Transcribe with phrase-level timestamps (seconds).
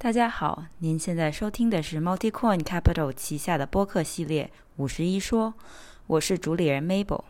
[0.00, 4.44] 大家好，您现在收听的是 MultiCoin Capital 旗下的播客系列
[4.76, 5.52] 《五十一说》，
[6.06, 7.24] 我是主理人 Mabel。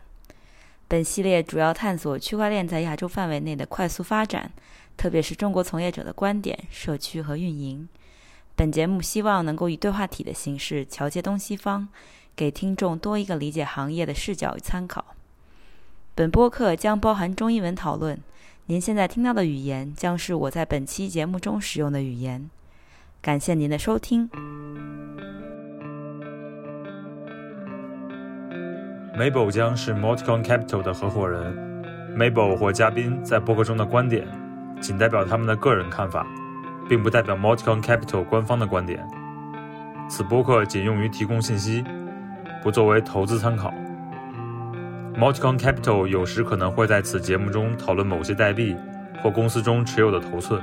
[0.87, 4.51] 本系列主要探索区块链在亚洲范围内的快速发展，
[4.95, 7.89] 特别是中国从业者的观点、社区和运营。
[8.55, 11.87] 本节目希望能够以对话体的形式桥接东西方，
[12.35, 15.15] 给听众多一个理解行业的视角与参考。
[16.13, 18.21] 本播客将包含中英文讨论，
[18.67, 22.47] 您现在听到的语言将是我在本期节目中使用的语言。
[23.21, 24.29] 感谢您的收听。
[29.17, 31.53] Mabel 将是 Multicon Capital 的合伙人。
[32.15, 34.25] Mabel 或嘉宾在播客中的观点，
[34.79, 36.25] 仅代表他们的个人看法，
[36.87, 39.05] 并不代表 Multicon Capital 官方的观点。
[40.09, 41.83] 此播客仅用于提供信息，
[42.63, 43.73] 不作为投资参考。
[45.17, 48.77] Multicon Capital 有时可能会在此节目中讨论某些代币
[49.21, 50.61] 或公司中持有的头寸。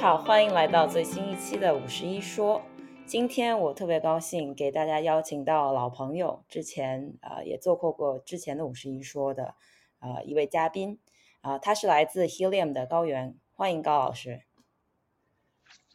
[0.00, 2.62] 好，欢迎来到最新一期的五十一说。
[3.04, 9.56] 今天我特别高兴给大家邀请到老朋友，之前呃也做过过之前的五十一说的
[9.98, 11.00] 呃一位嘉宾
[11.40, 14.42] 啊、他是来自 Helium 的高原，欢迎高老师。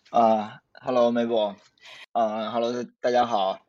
[0.10, 1.56] 啊、h e l l o Mabel，
[2.12, 3.60] 啊、h e l l o 大家好，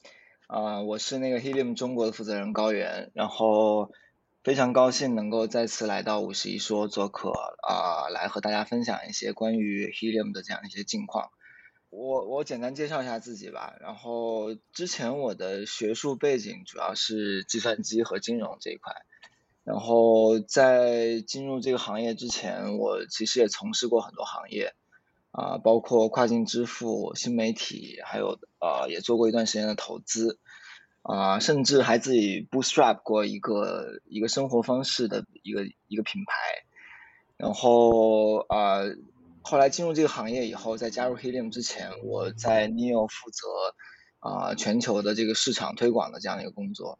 [0.48, 3.92] 啊、我是那个 Helium 中国的负责人高原，然后
[4.44, 7.30] 非常高兴能够再次来到五十一说做客，
[7.66, 11.30] 啊、来和大家分享一些关于 Helium 的这样一些近况。
[11.88, 18.92] 我我简单介绍一下自己吧，然后之前我的学术背景主要是计算机和金融这一块，
[19.64, 24.74] 然后在进入这个行业之前，我其实也从事过很多行业。
[25.30, 30.38] 啊，包括跨境支付、新媒体，还有呃，也做过一段时间的投资，
[31.04, 36.64] 啊，甚至还自己 bootstrap 过一个一个生活方式的一个一个品牌，
[37.36, 38.80] 然后啊，
[39.42, 43.48] 后来进入这个行业以后，在加入 Helium 之前，我在 Neo 负责
[44.20, 46.98] 啊全球的这个市场推广的这样一个工作，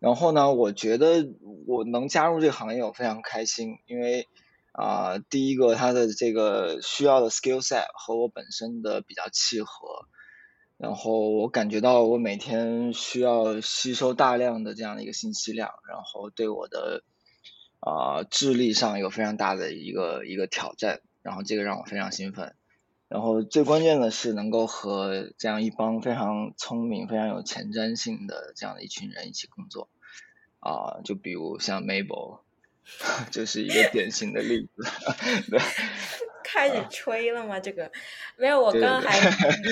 [0.00, 1.28] 然后呢，我觉得
[1.66, 4.28] 我能加入这个行业，我非常开心，因为。
[4.74, 10.06] 啊、第一个它的这个需要的 skill set 和我本身的比较契合，
[10.82, 17.04] 然后我感觉到我每天需要吸收大量的这样的一个信息量，然后对我的
[17.78, 22.56] 啊、智力上有非常大的一个一个挑战，然后这个让我非常兴奋。
[23.06, 29.88] 然后最关键的是能够和这样一帮非常聪明、非常有前瞻性的这样的一群人一起工作，
[30.58, 32.40] 啊、就比如像 Mabel，
[33.30, 34.82] 就是一个典型的例子。
[35.48, 35.60] 对，
[36.52, 37.58] 开始吹了吗？
[37.58, 37.90] 这个
[38.36, 39.18] 没有，我刚刚还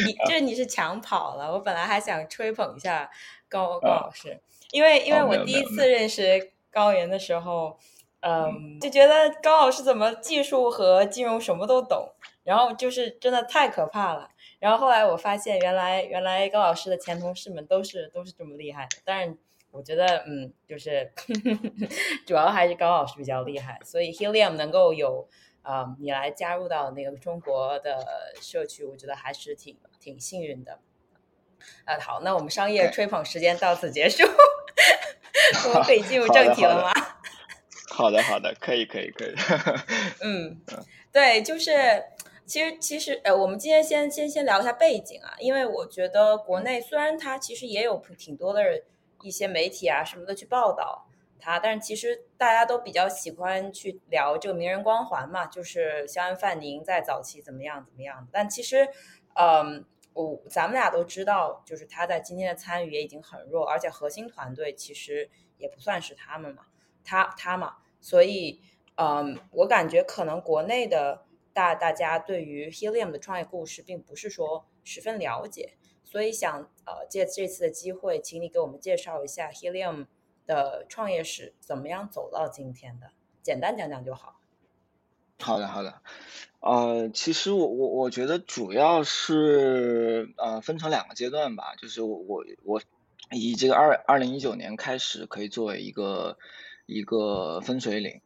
[0.06, 3.10] 你 这你是抢跑了，我本来还想吹捧一下
[3.48, 7.78] 高高老师，因为因为我第一次认识高原的时候，
[8.20, 12.12] 嗯，就觉得高老师怎么技术和金融什么都懂，
[12.44, 14.30] 然后就是真的太可怕了。
[14.58, 19.36] 然后后来我发现，原来原来高老师的前同事们都是都是这么厉害的，但是
[19.70, 21.12] 我觉得，嗯，就是
[22.26, 25.28] 主要还是高老师比较厉害，所以 Helium 能够有
[25.62, 30.81] 啊、你来加入到那个中国的社区，我觉得还是挺挺幸运的。
[31.84, 34.22] 啊，好，那我们商业吹捧时间到此结束，
[35.69, 36.93] 我们可以进入正题了吗？
[37.91, 39.34] 好的，好的，可以，可以，可以。
[40.22, 40.60] 嗯，
[41.12, 42.04] 对，就是
[42.47, 48.62] 其实其实呃，我们今天先先先聊一下背景啊，因为我觉得国内虽然它其实也有挺多的
[49.22, 51.09] 一些媒体啊什么的去报道
[51.40, 58.88] 他，但是其实大家都比较喜欢去聊这个名人光环嘛，就是肖恩范宁在早期怎么样怎么样，但其实
[59.34, 59.84] 嗯。
[60.12, 66.66] 我咱们俩都知道，就是他在今天的参与也已经很弱，而且核心团队其实也不算是他们嘛，
[67.04, 68.60] 他他嘛，所以
[68.97, 80.09] 嗯，我感觉可能国内的大大家对于 Helium 的创业故事并不是说十分了解，所以想呃借这次的机会，请你给我们介绍一下 Helium
[80.50, 84.41] 的创业史怎么样走到今天的，简单讲讲就好。
[85.38, 86.02] 好的，好的。
[86.58, 92.82] 呃，其实我我我觉得主要是呃分成两个阶段吧，就是我我我
[93.30, 96.36] 以这个二二零一九年开始可以作为一个
[96.86, 98.20] 一个分水岭。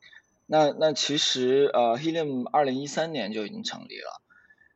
[0.47, 4.23] 那那其实呃，Helium 二零一三年就已经成立了，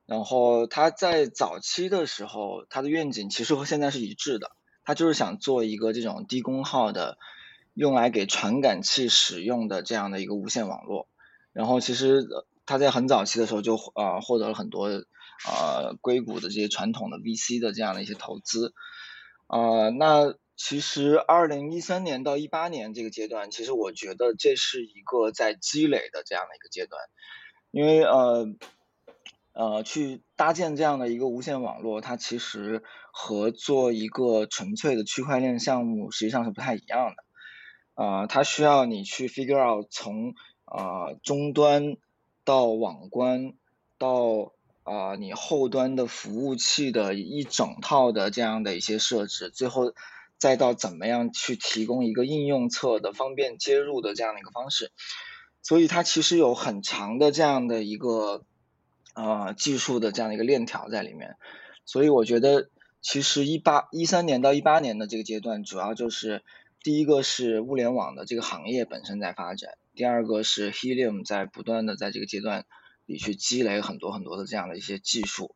[0.05, 4.53] 然后他在早期的时候，他的愿景其实和现在是一致的，
[4.85, 7.19] 他就是想做一个这种低功耗的，
[7.79, 11.09] 用来给传感器使用的这样的一个无线网络。
[11.53, 12.27] 然后其实
[12.67, 18.75] 它在很早期的时候就呃获得了很多呃硅谷的这些传统的 VC 的这样的一些投资。
[19.47, 27.01] 呃，那其实二零一三年到一八年这个阶段，其实我觉得这是一个在积累的这样的一个阶段，
[27.71, 28.47] 因为呃。
[29.55, 37.25] 呃，去搭建这样的一个无线网络，它其实和做一个纯粹的区块链项目实际上是不太一样的。
[37.99, 40.35] 啊，它需要你去 figure out 从
[40.65, 41.97] 啊终端
[42.45, 43.55] 到网关
[43.99, 44.53] 到
[44.85, 49.93] 啊你后端的服务器的一整套的这样的一些设置，最后
[50.39, 54.93] 再到怎么样去提供一个应用侧的方便接入的这样的一个方式。
[55.63, 58.45] 所以它其实有很长的这样的一个。
[59.15, 61.35] 呃，技术的这样的一个链条在里面，
[61.85, 62.71] 所以我觉得
[63.01, 66.45] 其实一八一三年到一八年的这个阶段，主要就是
[66.83, 72.65] 第一个是物联网的这个行业本身在发展，第二个是 Helium 在不断的在这个阶段
[73.07, 75.55] 里去积累很多很多的这样的一些技术，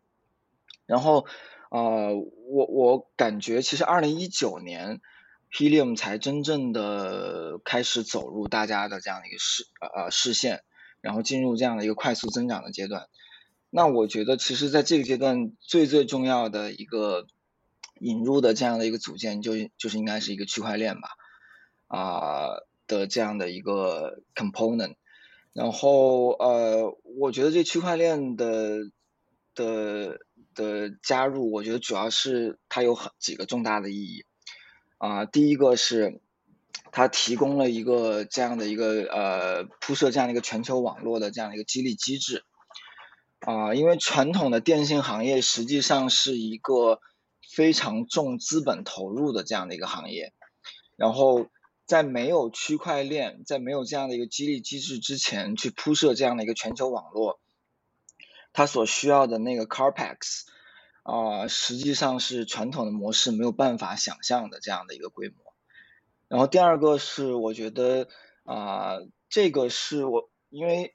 [0.86, 1.26] 然后
[1.70, 5.00] 呃，我我感觉其实二零一九年
[5.52, 10.62] Helium 才真正的开始走入大家的这样的一个视呃视线，
[11.00, 13.08] 然后进入这样的一个快速增长的阶段。
[13.70, 17.26] 那我觉得，其实在这个阶段最最重要的一个
[18.02, 21.08] 引入的这样的一个组件，就就是应该是一个区块链吧，
[21.86, 22.48] 啊
[22.88, 24.96] 的这样的一个 component。
[25.52, 28.90] 然后呃，我觉得这区块链的
[29.54, 30.18] 的
[30.54, 34.24] 的加入，我觉得主要是它有很几个重大的意义。
[34.98, 36.20] 啊，第一个是
[36.90, 42.44] 它提供了一个这样的一个呃铺设这样的一个全球网络的这样的一个激励机制。
[43.40, 47.00] 啊，因为传统的电信行业实际上是一个
[47.54, 50.32] 非常重资本投入的这样的一个行业，
[50.96, 51.48] 然后
[51.84, 57.40] 在没有区块链，在没有这样的一个激励机制之前，去铺设这样的一个全球网络，
[58.54, 60.44] 它所需要的那个 carpax
[61.02, 65.36] 啊，实际上是传统的模式没有办法想象的这样的一个规模。
[66.28, 68.08] 然后第二个是，我觉得
[68.44, 68.96] 啊，
[69.28, 70.94] 这个是我因为。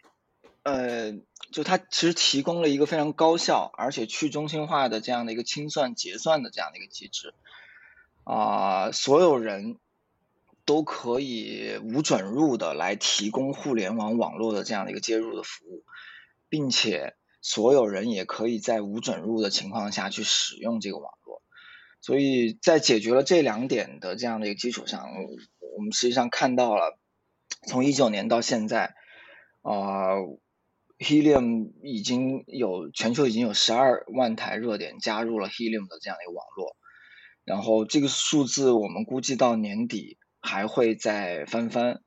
[0.68, 1.14] 呃，
[1.54, 7.34] 就它其实提供了一个非常高效而且去中心化的这样的一个清算结算的这样的一个机制，
[8.26, 9.78] 啊，所有人
[10.66, 15.86] 都可以无准入的来提供互联网网络的这样的一个接入的服务，
[16.50, 21.42] 并且所有人也可以在无准入的情况下去使用这个网络，
[22.02, 25.08] 所以在解决了这两点的这样的一个基础上，
[25.78, 26.98] 我们实际上看到了
[27.66, 28.96] 从一九年到现在，
[29.62, 30.18] 啊。
[31.00, 36.76] Helium 已经有全球已经有十二万台热点加入了 Helium 的这样一个网络，
[37.44, 42.02] 然后这个数字我们估计到年底还会再翻番。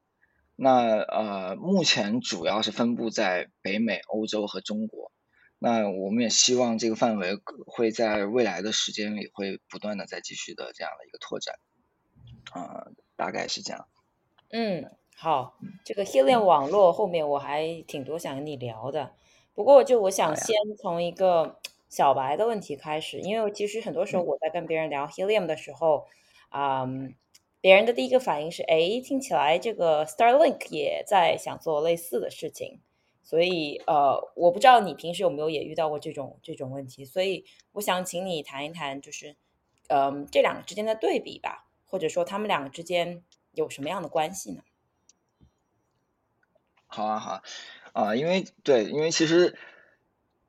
[0.56, 5.12] 那呃，目前主要是分布在北美、欧洲和中国。
[5.58, 11.54] 那我们也希望这个范围会在未来的时间里会不断的再继续的这样的一个拓展。
[12.52, 13.86] 啊，大概是这样。
[14.50, 14.90] 嗯。
[15.22, 15.52] 好，
[15.84, 19.12] 这个 Helium 网络后面我还挺多想跟你聊的，
[19.52, 26.06] 不过就我想先从一个小白的问题开始，因为其实很多时候我在跟别人聊 Helium 的时候，
[26.48, 26.88] 啊，
[27.60, 32.80] 别人的第一个反应是，哎，听起来这个 Starlink 也在想做类似的事情，
[33.22, 39.36] 所以呃，我不知道你平时有没有也遇到过这种这种问题，所以我想请你谈一谈，就是
[39.88, 43.22] 嗯，这两个之间的对比吧，或者说他们两个之间
[43.52, 44.62] 有什么样的关系呢？
[46.92, 47.42] 好啊，好，啊，
[47.92, 49.56] 啊因为对，因为其实，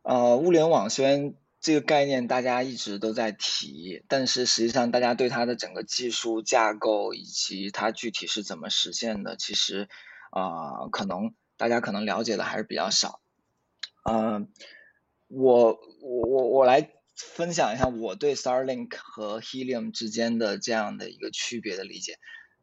[0.02, 9.88] 呃，物联网虽然这个概念大家一直都在提，但是实际上大家对它的整个技术架构以及它具体是怎么实现的，其实
[10.32, 13.22] 啊，可能大家可能了解的还是比较少。
[14.04, 14.52] 嗯，
[15.28, 22.18] 我我我我来分享一下我对 Starlink 和 Helium 之间的这样的一个区别的理解。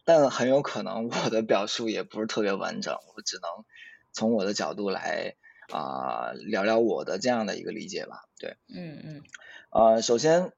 [0.08, 3.66] 但很有可能我的表述也不是特别完整，我只能
[4.10, 5.34] 从我的角度来
[5.70, 8.22] 啊聊聊我的这样的一个理解吧。
[8.38, 9.22] 对，嗯嗯，
[9.70, 10.54] 呃，首先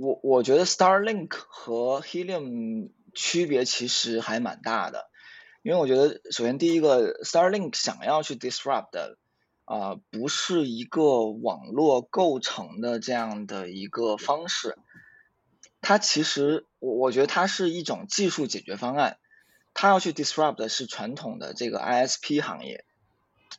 [0.00, 5.10] 我我觉得 Starlink 和 Helium 区别其实还蛮大的，
[5.62, 9.18] 因为我觉得首先第一个 Starlink 想要去 disrupt 的
[9.66, 14.78] 啊不是一个网络构成的这样的一个方式。
[15.82, 19.18] 它其实，我我觉得它是一种技术解决方案，
[19.74, 22.84] 它要去 disrupt 的是传统的这个 ISP 行业，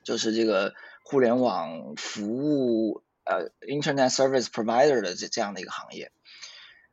[0.03, 6.11] 就是这个互联网服务呃 Internet Service Provider 的这这样的一个行业。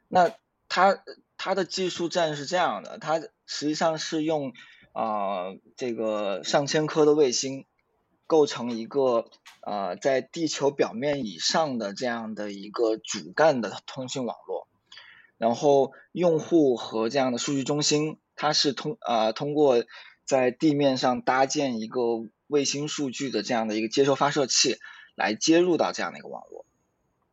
[0.09, 0.35] 那
[0.69, 1.03] 它
[1.37, 4.53] 它的技术站是这样的，它实际上是用
[4.93, 7.67] 啊这个上千颗的卫星
[8.27, 9.31] 构成一个
[9.63, 14.60] 呃在地球表面以上的这样的一个主干的通讯网络，
[15.41, 19.83] 然后用户和这样的数据中心，它是通啊通过
[20.27, 22.03] 在地面上搭建一个
[22.47, 24.77] 卫星数据的这样的一个接收发射器
[25.15, 26.67] 来接入到这样的一个网络。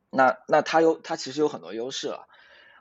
[0.09, 2.27] 那那它有它其实有很多优势了。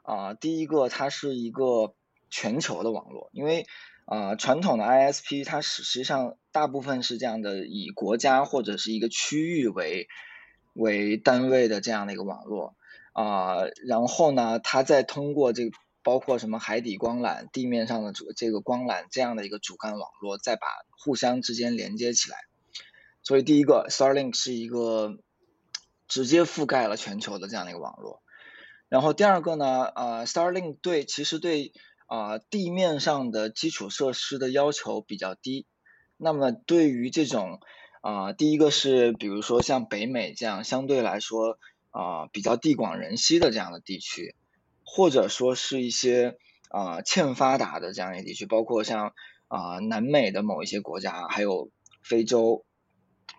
[0.04, 1.96] 啊，第一个，它是一个
[2.30, 3.66] 全球的网络，因为
[4.04, 10.06] 啊，传统的 ISP 它实实际上大部分是这样的，以国家或者是一个区域为
[10.74, 12.75] 为单位的这样的一个网络
[13.16, 15.70] 啊，然后呢，它再通过这个
[16.02, 20.66] 包括什么海底光缆、地面上的这这个光缆这样的一个主干网络，再把
[20.98, 22.36] 互相之间连接起来。
[23.22, 25.16] 所以第一个，Starlink 是一个
[26.06, 28.20] 直接覆盖了全球的这样的一个网络。
[28.90, 31.72] 然后第二个呢，呃，Starlink 对其实对
[32.08, 35.66] 啊地面上的基础设施的要求比较低。
[36.18, 37.60] 那么对于这种
[38.02, 41.58] 啊，第一个是比如说像北美这样相对来说
[41.96, 44.34] 啊比较地广人稀的这样的地区，
[44.84, 46.36] 或者说是一些
[46.68, 49.14] 啊欠发达的这样一些地区，包括像
[49.48, 51.70] 啊南美的某一些国家，还有
[52.02, 52.66] 非洲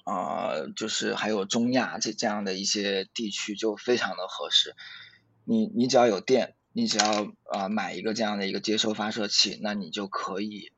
[0.06, 4.76] 啊，就是还有中亚这这样的一些地区就非常的合适。
[5.46, 10.72] 你你只要有电，你只要啊买一个这样的一个接收发射器，那你就可以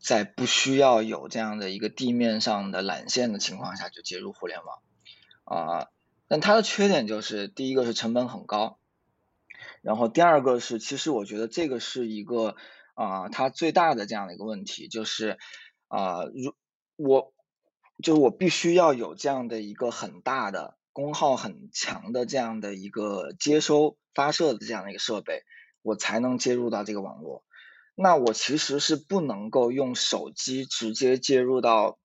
[0.00, 4.78] 在不需要有这样的一个地面上的缆线的情况下就接入互联网
[5.44, 5.88] 啊。
[6.28, 8.78] 但它的缺点就是，第一个是成本很高，
[9.82, 12.54] 然后第二个是，其实我觉得这个是一个
[12.94, 15.38] 啊它最大的这样的一个问题，就是
[15.88, 16.54] 啊如
[16.96, 17.32] 我
[18.02, 20.76] 就是我必须要有这样的一个很大的。
[20.90, 25.44] 功耗很强的这样的一个接收发射的这样的一个设备，
[25.82, 27.44] 我才能接入到这个网络。
[27.94, 32.00] 那我其实是不能够用手机直接接入到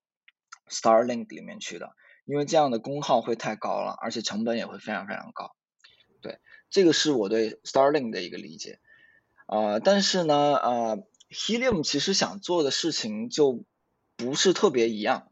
[0.69, 5.55] Starlink 里面去的，因为这样的功耗会太高了，而且成本也会非常非常高。
[6.21, 6.39] 对，
[6.69, 8.79] 这个是我对 Starling 的一个理解。
[9.45, 10.95] 啊，但是呢，啊
[11.29, 13.63] ，Helium 其实想做的事情就
[14.15, 15.31] 不是特别一样。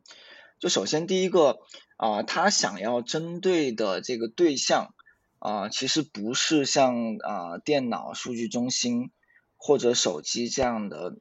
[0.60, 1.60] 就首先第一个。
[2.02, 4.96] 啊，他想要针对的这个对象
[5.38, 9.12] 啊，其实不是像啊电脑数据中心
[9.56, 11.20] 或者手机这样的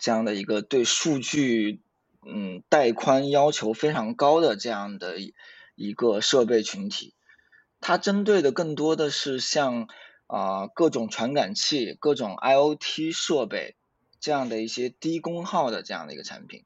[0.00, 1.82] 这样的一个对数据
[2.26, 5.16] 嗯带宽要求非常高的这样的
[5.74, 7.14] 一个设备群体，
[7.80, 9.88] 它针对的更多的是像
[10.26, 13.76] 啊各种传感器、各种 IOT 设备
[14.20, 16.64] 这样的一些低功耗的这样的一个产品，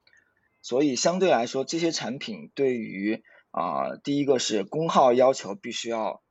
[0.62, 6.22] 所以相对来说，这些产品对于啊，第一个是功耗要求必须要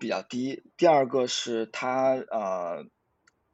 [0.00, 2.86] 比较低，第二个是它呃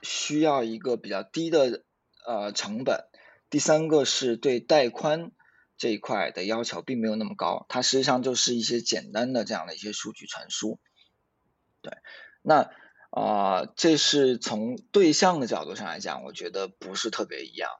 [0.02, 1.83] 需要一个比较低的
[2.26, 3.07] 呃成本，
[3.50, 5.33] 第三个是对带宽
[5.76, 10.78] 这一块的要求并没有那么高，它实际上就是一些简单的这样的一些数据传输。
[11.83, 11.92] 对，
[12.40, 12.71] 那
[13.11, 17.71] 啊这是从对象的角度上来讲，我觉得不是特别一样。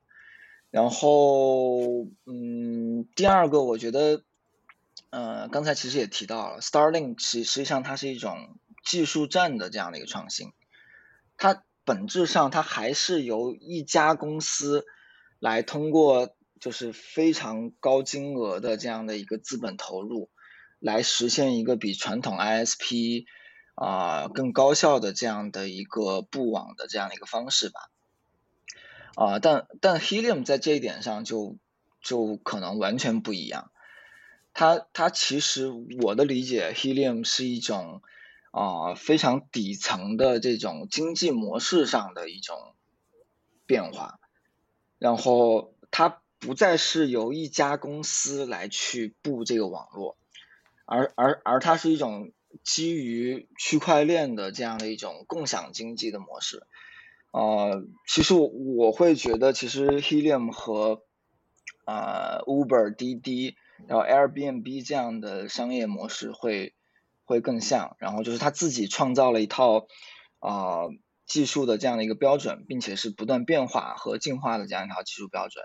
[0.71, 1.79] 然后
[2.27, 4.25] 嗯，第二个我觉得。
[5.09, 10.53] 呃，刚才其实也提到了，Starlink 实实际上它是一种技术栈的这样的一个创新，
[11.37, 14.85] 它本质上它还是由一家公司
[15.41, 20.31] 来通过就是非常高金额的这样的一个资本投入，
[20.79, 23.25] 来实现一个比传统 ISP
[23.75, 27.91] 啊更高效的这样的一个布网的这样的一个方式吧。
[29.17, 31.57] 啊，但但 Helium 在这一点上就
[32.01, 33.73] 就可能完全不一样。
[34.53, 35.69] 它它其实
[36.03, 38.03] 我的理解，Helium 是一种
[38.53, 42.75] 啊非常底层的这种经济模式上的一种
[43.67, 44.20] 变化，
[45.01, 50.17] 然后它不再是由一家公司来去布这个网络，
[50.85, 52.31] 而而而它是一种
[52.63, 56.63] 基于区块链的这样的一种共享经济的模式，
[57.33, 61.03] 呃，其实我我会觉得，其实 Helium 和
[61.85, 63.57] 啊 Uber 滴滴。
[63.89, 66.75] 然后 Airbnb 这样的商业模式会
[67.25, 69.87] 会更像，然后就是他自己创造了一套
[70.39, 70.89] 啊
[71.31, 75.63] 技术的这样的一个标准，并且是不断变化和进化的这样一套技术标准。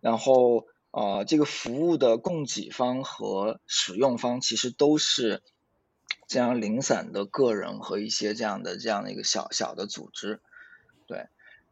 [0.00, 5.42] 然后呃这个服务的供给方和使用方其实都是
[6.28, 10.40] 这样零散的个人和一些这样的这样的一个小小的组织。
[11.08, 11.26] 对，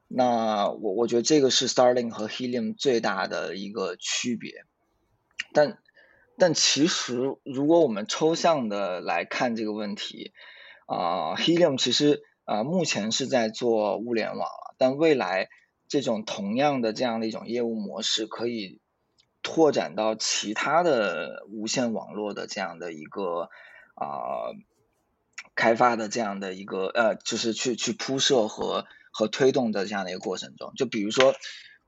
[0.08, 4.64] 那我我觉得这个是 Starling 和 Helium 最大的一个区别。
[5.52, 5.78] 但
[6.36, 10.32] 但其实如果我们抽象的来看这个问题，
[10.86, 15.48] 啊，Helium 其实啊目前是在做物联网，但未来
[15.86, 18.80] 这种同样的这样的一种业务模式可以
[19.40, 23.50] 拓展到其他的无线网络的这样的一个
[23.94, 24.50] 啊
[25.54, 31.36] 开发的这样的一个呃，就是去去铺设和和推动的这样的一个过程中，就比如说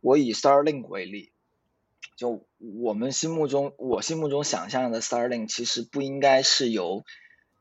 [0.01, 1.33] 我以 Starlink 为例，
[2.15, 7.03] 就我们心目中我心目中想象的 Starlink 其实不应该是由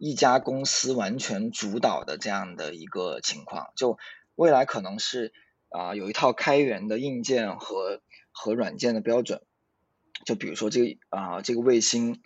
[0.04, 4.00] 一家公司完全主导的这样的一个情况，就
[4.34, 5.32] 未来可能是
[5.70, 9.44] 啊有一套开源的硬件和和软件的标准，
[10.26, 12.20] 就比如说这个啊这个卫星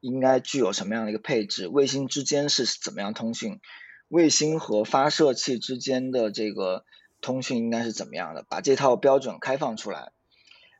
[0.00, 3.60] 应该具有什么样的一个配置，卫星之间是怎么样通讯，
[4.08, 6.86] 卫星和发射器之间的这个
[7.20, 10.12] 通讯应该是怎么样的，把这套标准开放出来，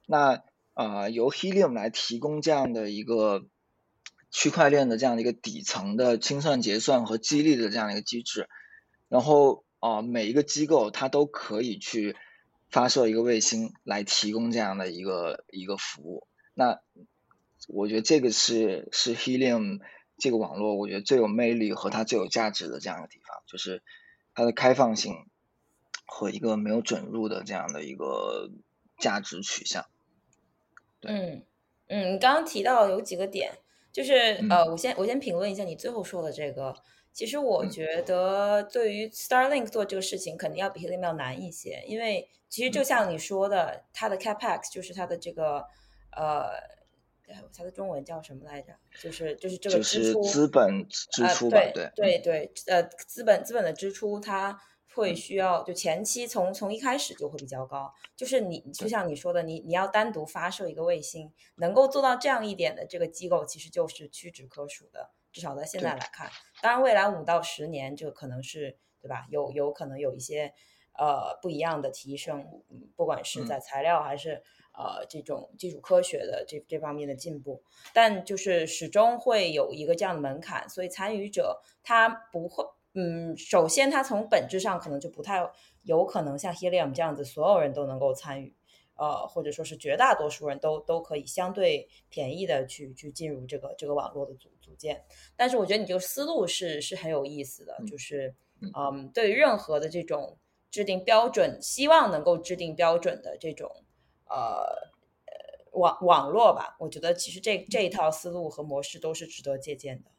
[0.07, 0.43] 那
[0.73, 3.45] 啊由 Helium 来提供这样的一个。
[4.31, 8.49] 区块链的这样的一个底层的清算结算和激励的这样的一个机制，
[9.09, 12.15] 然后啊每一个机构它都可以去
[12.71, 16.29] 发射一个卫星来提供这样的一个一个服务。
[16.55, 16.81] 那
[17.67, 19.81] 我觉得这个是是 Helium
[20.17, 23.83] 这个网络我觉得最有魅力和它最有价值的这样一个地方，就是
[24.35, 25.27] 它的开放性
[26.07, 28.51] 和一个没有准入的这样的一个
[28.99, 29.87] 价值取向。
[31.03, 31.43] 嗯
[31.89, 33.59] 嗯，你刚刚提到有几个点。
[33.93, 34.15] 就是
[34.49, 36.75] 呃，我先我先评论一下你最后说的这个。
[37.13, 45.65] 其实我觉得对于 Starlink 做这个事情，肯定要比 Helium 要难一些，因为其实就像你说的，它的 Capex 就是它的这个
[46.17, 46.51] 呃，
[47.53, 48.73] 它的中文叫什么来着？
[49.03, 54.61] 就是就是这个支出资本支出对对对对呃，资本资本的支出它。
[54.95, 65.11] 会需要就前期从从一开始就会比较高，就是你就像你说的，你你要单独发射一个卫星，能够做到这样一点的这个机构，其实就是屈指可数的。
[65.33, 66.29] 至少在现在来看，
[66.61, 69.27] 当然未来五到十年，这个可能是对吧？
[69.31, 70.53] 有有可能有一些
[70.99, 72.45] 呃不一样的提升，
[72.97, 74.43] 不管是在材料还是
[74.77, 77.63] 呃这种基础科学的这这方面的进步，
[77.95, 82.65] 但就是始终会有一个这样的门槛，所以参与者他不会。
[82.95, 85.49] 嗯，首先它从本质上可能就不太
[85.83, 88.55] 有可能像 Helium 这样子，所有人都能够参与，
[88.97, 95.05] 呃，或者说是绝大多数人都都可以相对便宜的去去进入这个这个网络的组组建。
[95.37, 98.35] 但是我觉得你这个思路是是很有意思的，就是
[98.77, 100.37] 嗯，对于任何的这种
[100.71, 103.85] 制定标准，希望能够制定标准的这种
[104.29, 104.91] 呃
[105.73, 110.11] 网网络吧，我觉得其实这这一套思路和模式都是值得借鉴的。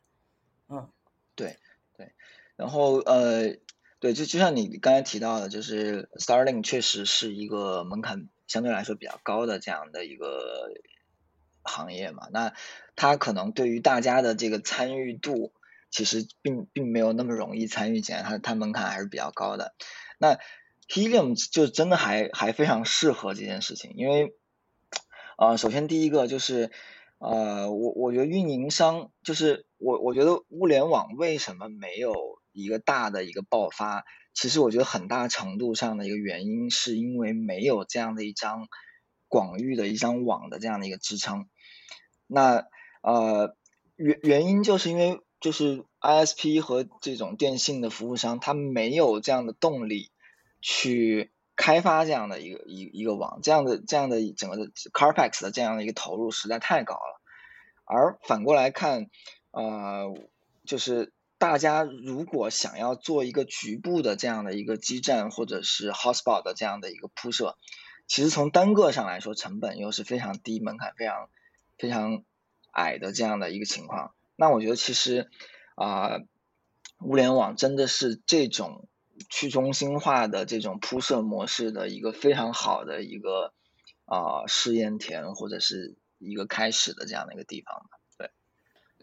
[0.70, 0.90] 嗯，
[1.36, 1.56] 对对。
[2.62, 3.58] 然后呃，
[4.00, 10.70] 对，就就像你刚才提到的，就是 Starling 确实是一个门槛相对来说比较高的这样的一个
[11.64, 12.28] 行业嘛。
[12.32, 12.54] 那
[12.96, 15.54] 它可能对于大家的这个参与度，
[15.90, 19.74] 其实并并没有那么容易参与进来，它它门槛还是比较高的。
[20.20, 20.38] 那
[20.88, 24.36] Helium 就真的还还非常适合这件事情，因为
[25.40, 26.70] 呃，首先第一个就是
[27.18, 32.40] 呃，我我觉得运营商就是我我觉得物联网为什么没有。
[32.54, 38.68] 一个大的一个爆发，其实我觉得很大程度上的一个原因，是因为没有这样的一张
[39.28, 41.48] 广域的一张网的这样的一个支撑。
[42.28, 42.66] 那
[43.02, 43.56] 呃
[43.96, 50.12] 原原因就是因为就是 ISP 和这种电信的服务商，他没有这样的动力
[50.62, 57.22] 去开发这样的一个一一个网，这样的这样的整个的 Carpax 的这样的一个投入实在太高了。
[57.86, 59.08] 而反过来看，
[59.52, 60.14] 呃，
[60.66, 61.14] 就是。
[61.42, 67.58] 大家如果想要做一个局部的这样的一个基站或者是 hotspot 的这样的一个铺设，
[68.06, 71.30] 其实从单个上来说成本又是非常低、门槛非常
[71.80, 72.24] 非常
[72.72, 74.14] 矮的这样的一个情况。
[74.36, 75.32] 那我觉得其实
[75.74, 76.20] 啊，
[77.00, 78.88] 物联网真的是这种
[79.28, 83.52] 去中心化的这种铺设模式的一个非常好的一个
[84.06, 87.90] 啊试验田或者是一个开始的这样的一个地方。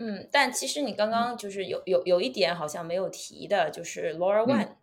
[0.01, 4.77] 嗯，但其实你刚刚就是有有有一点好像没有提的，就是 Laura One，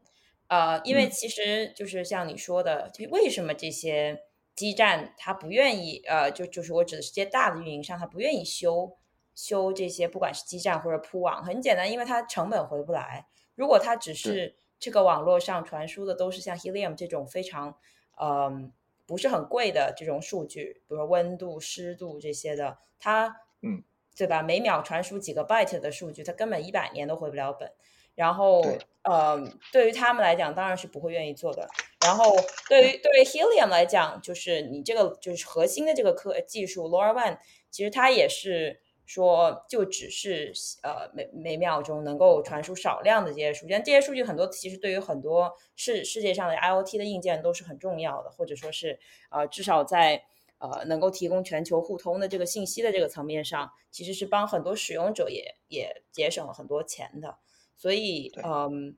[0.48, 4.24] 呃，因为其实就是像你说的，就为什么这些
[4.56, 8.98] 基站它不愿意，呃，就就是我指的是这些大的运营商，他不愿意修
[9.34, 13.28] 修这些，不管是基站或者铺网，很简单，因为它成本回不来。
[13.56, 17.78] 如果它只是这个网络上传输的都是像 Helium 这种非常，
[18.22, 18.74] 嗯，
[19.06, 23.82] 不是很贵的这种数据，比如说温度、湿度这些的，它，嗯。
[24.16, 24.42] 对吧？
[24.42, 27.72] 每秒传输几个 byte 的数据，它根本一百年都回不了本。
[28.16, 28.62] 然后，
[29.02, 29.38] 呃，
[29.74, 31.68] 对于他们来讲，当然是不会愿意做的。
[32.06, 32.34] 然后，
[32.70, 37.38] 对于对于 Helium 来讲，就是你这个就是核心的这个科技术 LoRaWAN，
[37.70, 48.98] 其实它也是说就只是呃每每秒钟能够传输少量的这些数据，但这些数据很多其实对于很多世世界上的 IOT 的硬件都是很重要的，或者说是
[49.30, 50.24] 呃至少在
[50.72, 57.38] 呃能够提供全球互通的这个信息的这个层面上，其实是帮很多使用者也也节省了很多钱的。
[57.76, 58.98] 所以嗯，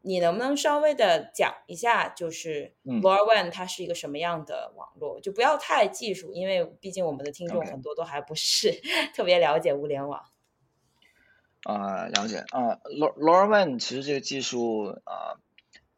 [0.00, 5.20] 你能不能稍微的讲一下，就是 LoRaWAN 它是一个什么样的网络？
[5.20, 8.80] 就不要太技术，因为毕竟我们的听众很多都还不是
[9.14, 10.22] 特别了解物联网。
[11.64, 15.40] 啊，了解啊，LoRaWAN 其实这个技术啊，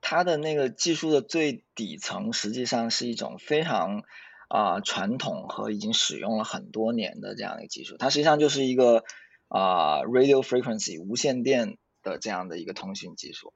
[0.00, 4.04] 它的那个技术的最底层实际上是一种非常
[4.48, 9.04] 啊传统和已经使用了很多年的这样一个技术，它实际上就是一个
[9.48, 11.78] 啊 radio frequency 无线电。
[12.02, 13.52] 的这样的一个通讯技术，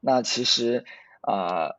[0.00, 0.86] 那其实
[1.20, 1.72] 啊，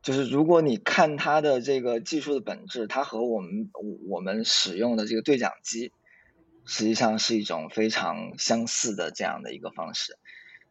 [0.00, 3.68] 就是如果你看它的这个技术的本质，它和我们
[4.08, 5.90] 我们使用的这个对讲机，
[6.66, 10.16] 实际上是一种非常相似的这样的一个方式。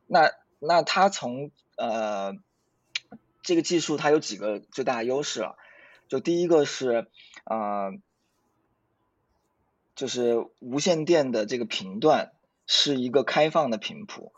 [0.08, 2.38] 那那它从呃
[3.44, 5.56] 这个技术它有几个最大的优势啊？
[6.10, 7.08] 就第一个是
[7.46, 7.92] 啊，
[9.96, 12.34] 就是无线电的这个频段
[12.68, 14.34] 是一个开放的频谱。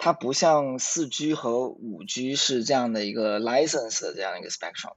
[0.00, 4.94] 它不像四 G 和五 G 是这样的一个 license 的这样一个 spectrum，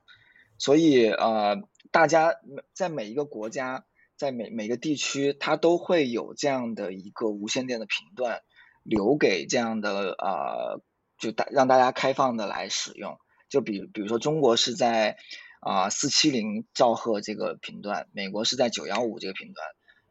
[0.59, 2.35] 所以呃，大家
[2.71, 8.43] 在每一个国家，在每每个地区，它都会有这样的一个无线电的频段
[8.83, 10.83] 留给这样的呃，
[11.17, 13.17] 就大让大家开放的来使用。
[13.49, 15.17] 就比比如说中国是在
[15.61, 19.65] 啊四七零兆赫这个频段，美国是在九幺五这个频段，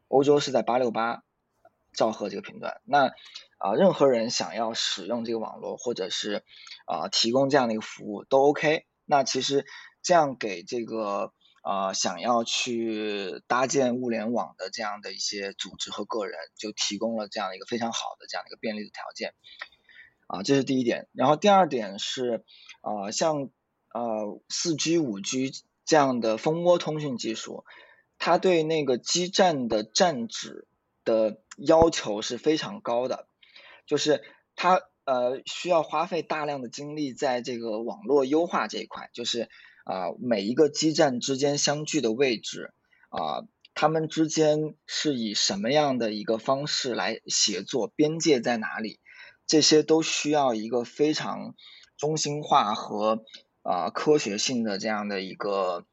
[0.07, 1.23] 欧洲是在八六八
[1.93, 2.81] 兆赫这个频段。
[2.85, 3.11] 那
[3.57, 6.43] 啊，任何人想要使用这个网络，或者是
[6.85, 8.85] 啊提供这样的一个服务都 OK。
[9.05, 9.65] 那其实
[10.01, 19.35] 这样给这个啊想要去搭建物联网的这样的一些组织和个人，就提供了这样一个非常好的这样一个便利的条件。
[20.27, 21.09] 啊，这是第一点。
[21.11, 22.45] 然后第二点是
[22.79, 23.49] 啊，像
[23.93, 25.51] 呃四 G、五 G
[25.85, 27.65] 这样的蜂窝通讯技术，
[28.17, 30.67] 它对那个基站的站址
[31.03, 33.27] 的要求是非常高的。
[33.85, 34.23] 就是
[34.55, 39.49] 它呃需要花费大量的精力在这个网络优化这一块，就是
[39.83, 42.73] 啊每一个基站之间相距的位置
[43.09, 48.99] 啊，它们之间是以什么样的一个方式来协作，边界在哪里，
[49.47, 51.55] 这些都需要一个非常
[51.97, 53.25] 中心化和
[53.61, 55.85] 啊科学性的这样的一个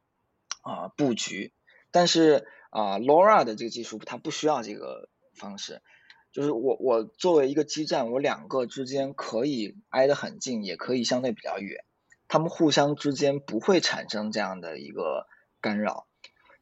[0.63, 1.53] 啊布局。
[1.91, 5.83] 但是啊 LoRa 的这个技术它不需要这个方式。
[6.31, 11.83] 就是我我作为一个基站，我两个之间可以挨得很近，也可以相对比较远，
[12.29, 15.27] 他们互相之间不会产生这样的一个
[15.63, 16.07] 干扰，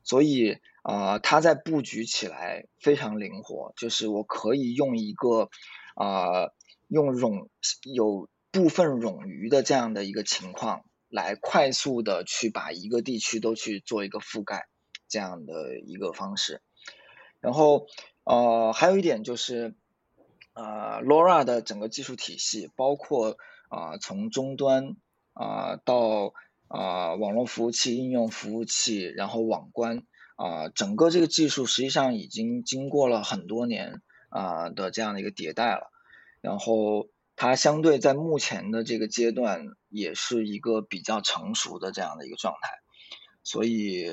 [0.04, 5.50] 所以啊，它在布局起来非常灵活，就是我可以用一个
[5.96, 6.52] 啊
[6.86, 7.48] 用冗
[7.82, 10.84] 有部分冗余的这样的一个情况，
[11.16, 14.68] 来快速的去把一个地区都去做一个覆盖
[15.09, 16.61] 这样的一个方式，
[17.40, 17.87] 然后。
[18.29, 19.76] 呃，还有一点就是，
[20.52, 23.37] 呃，LoRa 的整个技术体系，包括
[23.68, 24.96] 啊从终端
[25.33, 26.33] 啊到
[26.66, 30.02] 啊网络服务器、应用服务器，然后网关
[30.35, 35.92] 啊，整个这个技术实际上已经经过了很多年啊的这样的一个迭代了，
[36.40, 42.70] 然后它相对在目前的这个阶段也是一个比较成熟的这样的一个状态，
[43.42, 44.06] 所以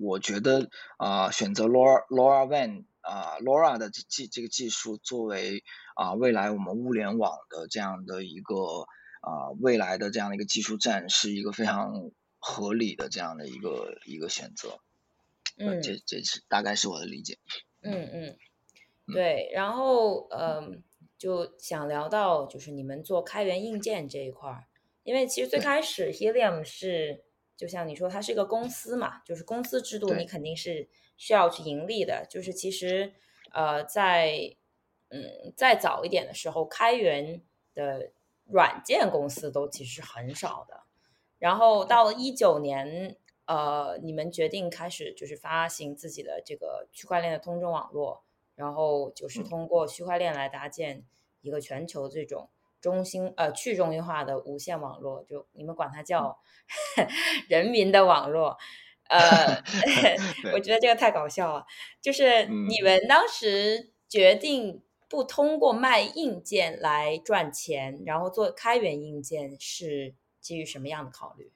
[0.00, 2.84] 我觉得啊选择 LoRa lora van。
[3.04, 5.62] 啊，LoRa 的技这个技术作为
[5.94, 8.86] 啊未来我们物联网的这样的一个
[9.20, 14.78] 啊未来的这样的一个技术站，是一个非常合理的这样的一个一个选择。
[15.58, 17.36] 嗯，这这是大概是我的理解。
[17.82, 18.38] 嗯嗯，
[19.12, 20.82] 对，然后嗯
[21.18, 24.64] 就想聊到就是你们做开源硬件这一块儿，
[25.04, 27.22] 因为其实最开始 Helium 是
[27.56, 30.88] 就像你说，它是一个公司嘛，就是公司制度，你肯定是。
[31.16, 33.14] 需要去盈利的，就是其实，
[33.52, 34.56] 呃，在
[35.10, 37.40] 嗯再早一点的时候，开源
[37.72, 38.10] 的
[38.46, 40.82] 软件公司都其实很少的。
[41.38, 48.24] 然后到了一九年，呃，你们决定开始就是发行自己的这个区块链的通证网络，
[48.56, 51.04] 然后就是通过区块链来搭建
[51.42, 52.50] 一个全球这种
[52.84, 56.38] 中心呃去中心化的无线网络，就你们管它叫
[57.48, 58.58] 人民的网络。
[59.08, 59.18] 呃
[60.52, 61.64] 我觉得这个太搞笑了。
[62.02, 71.50] 就是你们当时决定不通过卖硬件来赚钱，然后做开源硬件，是基于什么样的考虑？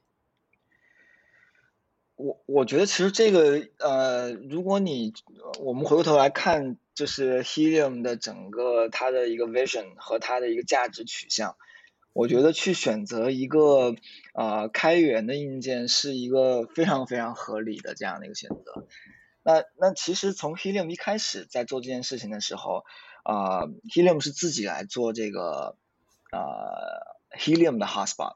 [2.18, 5.12] 我我觉得其实这个呃，如果你
[5.60, 11.56] 我们回过头来看，就是 Helium 的整个它的一个 vision 和它的一个价值取向，
[12.12, 13.94] 我觉得去选择一个
[14.32, 18.88] 啊开源的硬件是一个非常非常合理的这样的一个选择。
[19.44, 22.84] 那那其实从 Helium 一开始在做这件事情的时候，
[23.22, 25.76] 啊，Helium 是自己来做这个
[26.32, 28.34] 呃 Helium 的 Hotspot，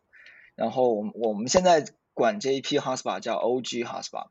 [0.55, 1.85] 然后我们我们现在。
[2.15, 4.29] 管这一批 hotspot 叫 OG hotspot。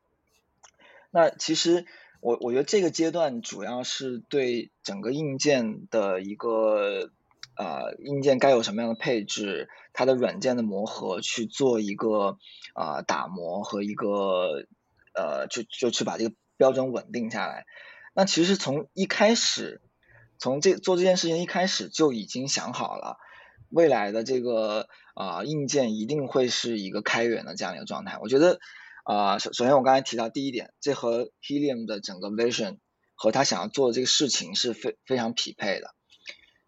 [1.09, 1.85] 那其实
[2.21, 7.09] 我我觉得这个阶段主要是对整个硬件的一个
[7.57, 12.37] 呃硬件该有什么样的配置，它的软件的磨合去做一个
[12.73, 14.65] 啊打磨和一个
[15.13, 17.65] 呃就就去把这个标准稳定下来。
[18.13, 19.81] 那其实从一开始，
[20.37, 23.17] 从这做这件事情一开始就已经想好了
[23.69, 24.87] 未来的这个。
[25.15, 28.17] 啊，硬件一定会是一个开源的这样一个状态。
[28.21, 28.59] 我觉得，
[29.03, 32.77] 啊，首首先我刚才提到第一点，这和 Helium 的整个 vision
[33.15, 35.93] 和他想要做的这个事情是非非常匹配的。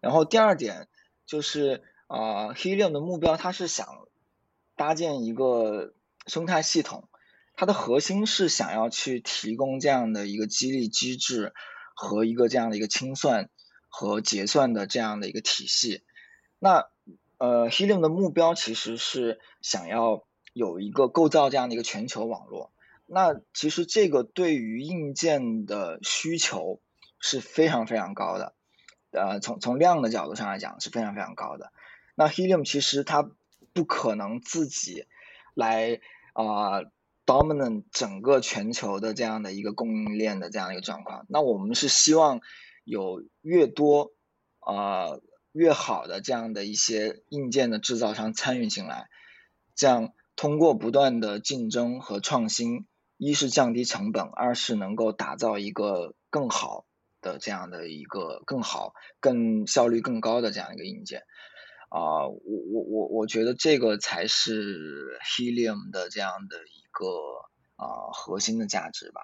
[0.00, 0.88] 然后第二点
[1.26, 3.86] 就是，啊，Helium 的目标它是想
[4.76, 5.94] 搭建一个
[6.26, 7.08] 生态系统，
[7.54, 11.54] 它的核心是想要去提供这样的一个激励机制
[11.94, 13.48] 和一个这样的一个清算
[13.88, 16.02] 和结算的这样的一个体系。
[16.58, 16.86] 那
[17.38, 22.72] 呃，Helium 的目标其实是想要有一个构造这样的一个全球网络。
[23.06, 26.80] 那其实这个对于硬件的需求
[27.20, 28.54] 是非常非常高的。
[29.10, 31.72] 呃，从从量的角度上来讲是非常非常高的。
[32.14, 33.28] 那 Helium 其实它
[33.72, 35.06] 不可能自己
[35.54, 36.00] 来
[36.32, 36.82] 啊
[37.26, 41.26] dominant 整个全球的这样的一个供应链的这样一个状况。
[41.28, 42.40] 那我们是希望
[42.84, 44.12] 有越多
[44.60, 45.18] 啊。
[45.54, 49.08] 越好的这样的一些硬件的制造商参与进来，
[49.76, 52.86] 这样通过不断的竞争和创新，
[53.18, 56.86] 一是降低成本，二是能够打造一个更好
[57.20, 61.22] 的这样的一个更好、更效率更高的这样一个硬件。
[61.88, 67.06] 啊，我我我我觉得这个才是 Helium 的这样的一个
[67.76, 69.20] 啊核心的价值吧。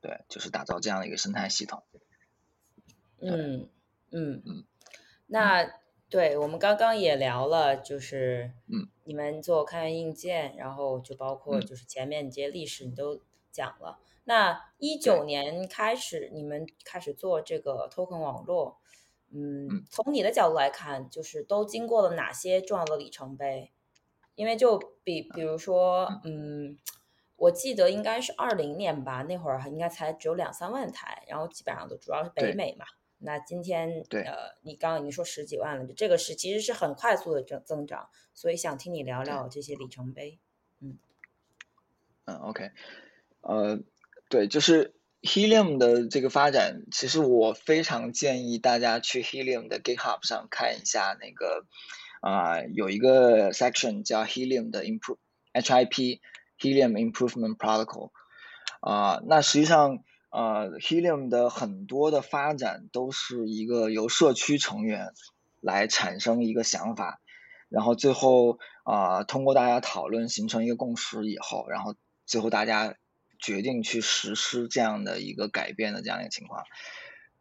[0.00, 1.82] 对，就是打造这样的一个生态系统。
[3.20, 3.68] 嗯
[4.12, 4.64] 嗯嗯。
[5.32, 5.66] 那
[6.10, 13.18] 对我们刚刚也聊了，就是嗯，你们做开源硬件，然后就包括就是前面这些历史你都
[13.50, 13.98] 讲了。
[14.24, 18.76] 那一九年开始，你们开始做这个 token 网络，
[19.30, 23.72] 嗯，从你的角度来看，就是都经过了哪些重要的里程碑？
[24.34, 26.78] 因为就比比如说，嗯，
[27.36, 32.84] 我记得应该是二零年吧，那会儿应该才只有两三万台，然后基本上都主要是北美嘛。
[33.24, 40.38] 那今天，对，呃，你刚刚已经说十几万了，这个是其实是很快速的增增长，所以想听你聊聊这些里程碑。
[40.80, 40.98] 嗯，
[42.24, 42.70] 嗯，OK，
[43.40, 43.80] 呃，
[44.28, 51.66] 对，就是 Helium 的这个发展，其实我非常建议大家去 Helium 的 GitHub 上看一下那个，
[52.20, 55.18] 啊，有一个 section 叫 Helium 的 Improve
[55.52, 56.20] HIP
[56.58, 58.10] Helium Improvement Protocol，
[58.80, 60.04] 啊，那实际上。
[60.32, 65.12] 呃，Helium 的很多的发展都是一个由社区成员
[65.60, 67.20] 来产生一个想法，
[67.68, 72.96] 然后最后啊通过大家讨论形成一个共识以后，然后最后大家
[73.38, 76.64] 决定去实施这样的一个改变的这样一个情况。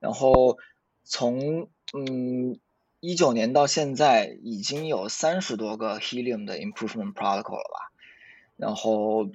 [0.02, 0.58] 然后
[1.06, 2.60] 从嗯
[3.00, 7.94] 一九年到现在已经有三十多个 Helium 的 Improvement Protocol 了吧，
[8.58, 9.32] 然后。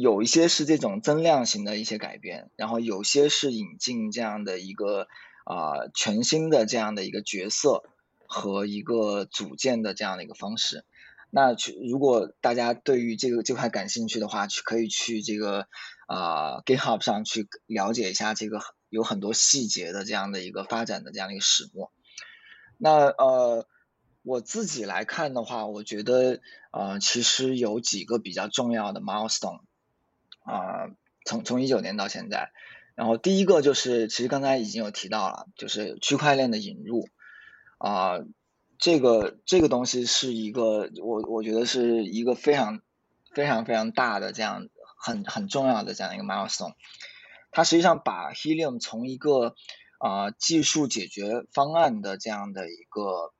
[0.00, 5.06] 有一些是这种增量型的一些改变，然后有些是引进这样的一个
[5.44, 7.84] 啊全新的这样的一个角色
[8.26, 10.84] 和一个组建的这样的一个方式。
[11.30, 15.68] 那去如果大家对于这个这块感兴趣的话，去可以去这个
[16.06, 21.92] 啊 GitHub 上去了解一下这个有很多细节的这样的一个发展的这样的一个始末。
[22.78, 23.66] 那呃
[24.22, 26.40] 我自己来看的话，我觉得
[26.72, 29.60] 呃其实有几个比较重要的 milestone。
[30.44, 30.90] 啊，
[31.24, 32.52] 从从一九年到现在，
[32.94, 37.08] 然后第一个就是，其实刚才已经有提到了，就是区块链的引入，
[37.78, 38.20] 啊，
[38.78, 42.82] 这个这个东西是一个，我我觉得是一个非常
[43.34, 46.74] 非常非常大的这样很很重要的这样一个 milestone，
[47.50, 49.54] 它实际上把 Helium 从一个
[49.98, 53.32] 啊技术解决方案的这样的一个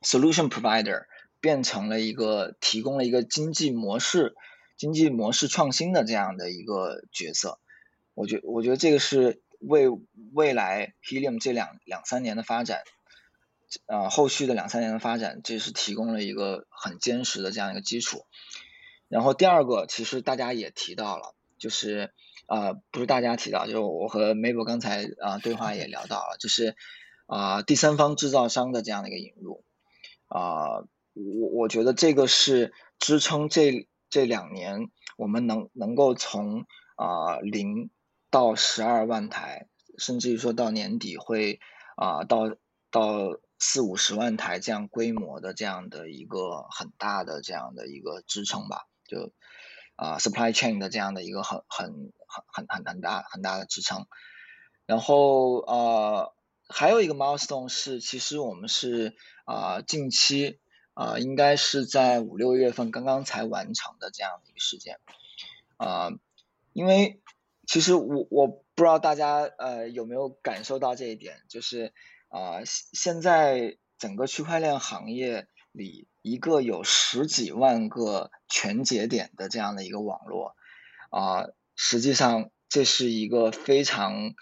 [0.00, 1.04] solution provider
[1.40, 4.34] 变成了一个提供了一个经济模式。
[4.80, 7.58] 经济模式创新的这样的一个角色，
[8.14, 9.90] 我觉我觉得这个是为
[10.32, 12.80] 未来 Helium 这两两三年的发展，
[13.84, 18.24] 呃，后续的两三年的发展，这是提供了一个很坚实的这样一个基础。
[19.08, 22.14] 然后第二个，其实大家也提到了，就是
[22.46, 26.74] 啊，不是大家提到，就是我和 Mabel 刚才啊对话也聊到了，就是
[27.26, 29.62] 啊第三方制造商的这样的一个引入
[30.28, 30.78] 啊，
[31.12, 37.90] 我我觉得这个是支撑这这两年我们能能够从啊零
[38.30, 41.60] 到十二万台，甚至于说到年底会
[41.96, 42.50] 啊到
[42.90, 49.32] 到四五十万台这样规模的这样的一个很大的这样的一个支撑吧，就。
[49.96, 51.92] 啊，supply chain 的这样的一个很很
[52.26, 54.06] 很很很很大很大的支撑，
[54.86, 56.34] 然后呃
[56.70, 60.58] 还有一个 milestone 是，其实我们是啊近期
[61.00, 64.98] 啊应该是在五六月份刚刚才完成的这样的一个事件，
[65.78, 66.10] 啊，
[66.74, 67.22] 因为
[67.66, 71.94] 其实我我不知道大家呃有没有感受到这一点，就是
[72.28, 76.06] 啊现在整个区块链行业里。
[76.22, 80.54] 一个有十几万个全节点的这样的一个网络，
[81.08, 84.34] 啊，实际上这是一个非常，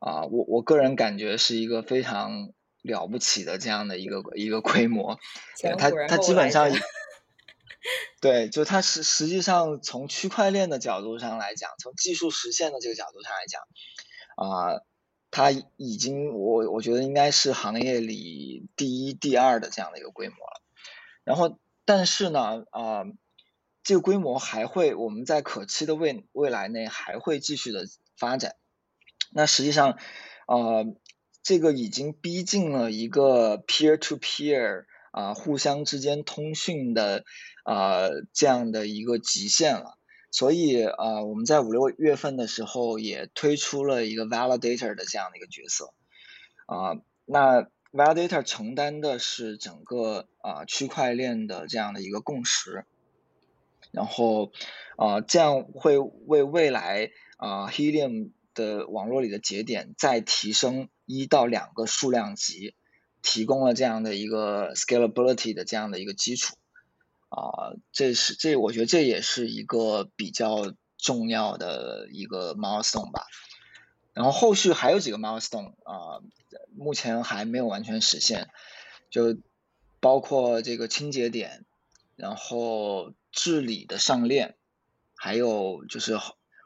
[0.00, 2.50] 啊，我我个人感觉是一个非常
[2.84, 5.18] 了不起的这样的一个一个规模，
[5.78, 6.70] 它它基本上，
[8.20, 13.62] 对，就它实实际上从区块链的角度上来讲，从技术实现的这个角度上来讲，
[14.36, 14.82] 啊，
[15.30, 20.62] 它已经我我觉得应该是行业里第一、第二的这样的一个规模了。
[21.24, 23.04] 然后，但是呢，啊，
[23.82, 27.86] 这个规模还会，我们在可期的未未来内还会继续的
[28.18, 28.56] 发展。
[29.30, 29.98] 那实际上，
[30.46, 30.84] 呃，
[31.44, 37.22] 这个已经逼近了一个 peer to peer 啊，互相之间通讯的
[37.62, 39.96] 啊这样的一个极限了。
[40.32, 45.94] 所以啊，我们在五六月份的时候也推出了一个 validator 的这样的一个角色
[46.66, 47.68] 啊，那。
[47.94, 52.84] Validator 承担的是整个啊区块链的这样的一个共识，
[53.92, 54.50] 然后
[54.96, 62.74] 啊这样会为未来啊 Helium 的网络里的节点再提升一到两个数量级，
[63.22, 66.56] 提供了这样的一个 scalability 的这样的一个基础
[67.28, 73.26] 啊这是这我觉得这也是一个比较重要的一个 milestone 吧。
[74.12, 76.22] 然后后续还有几个 milestone 啊，
[76.76, 78.48] 目前还没有完全实现，
[79.10, 79.36] 就
[79.98, 81.64] 包括这个清洁点，
[82.14, 84.54] 然后治理的上链，
[85.16, 86.16] 还有就是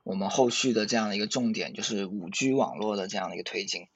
[0.05, 3.87] 我们后续的这样的一个重点，就是五 G 网络的这样的一个推进，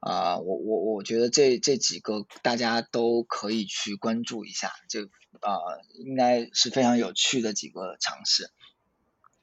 [0.00, 5.02] 啊，我我我觉得这这几个大家都可以去关注一下，就
[5.40, 5.58] 啊，
[5.94, 8.50] 应该是非常有趣的几个尝试，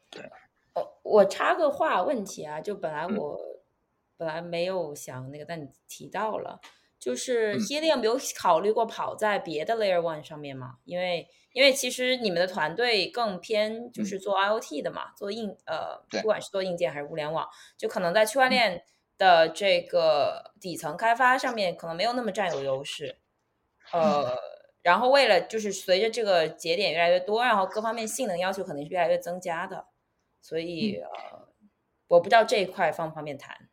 [0.09, 0.29] 对。
[0.73, 3.39] 我，我插个话问题啊，就本来我
[4.17, 6.59] 本来没有想那个，但你提到了，
[6.99, 10.77] 就是 Helium 有考虑过跑在别的 Layer One 上面吗？
[10.83, 18.83] 因为因为其实你们的团队更偏就是做 IOT 的嘛，做硬呃，不管是做硬件还是物联网，就可能在区块链
[19.17, 23.17] 的这个底层开发上面可能没有那么占有优势。
[23.91, 24.35] 呃，
[24.81, 29.87] 然后为了就是随着这个节点越来越多，然后各方面性能要求肯定是越来越增加的。
[30.41, 31.47] 所以呃，
[32.07, 33.69] 我不知道这一块方不方便谈。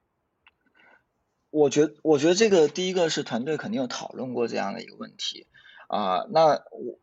[1.51, 5.47] 我觉得，我觉得这个第一个是团队肯定有讨论过这样的一个问题
[5.89, 6.25] 啊。
[6.31, 6.99] 那我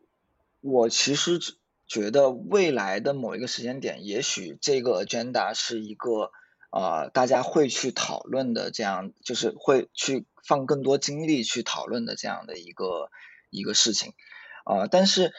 [0.60, 1.38] 我其实
[1.86, 6.32] 觉得未来的某一个时间点，也许这个 agenda 是一个
[6.70, 13.10] 啊大家会去讨论的，这样就是会去放更多精力去讨论的这样的一个
[13.50, 14.14] 一个事情
[14.64, 14.86] 啊。
[14.86, 15.32] 但是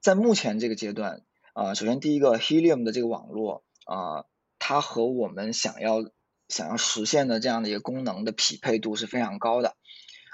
[0.00, 3.64] 在目前这个阶段啊，首先第一个 Helium 的这个网络。
[3.90, 4.26] 啊，
[4.58, 6.04] 它和我们想要
[6.46, 9.76] 想要实现的这样的一个功能的匹配度是非常高的，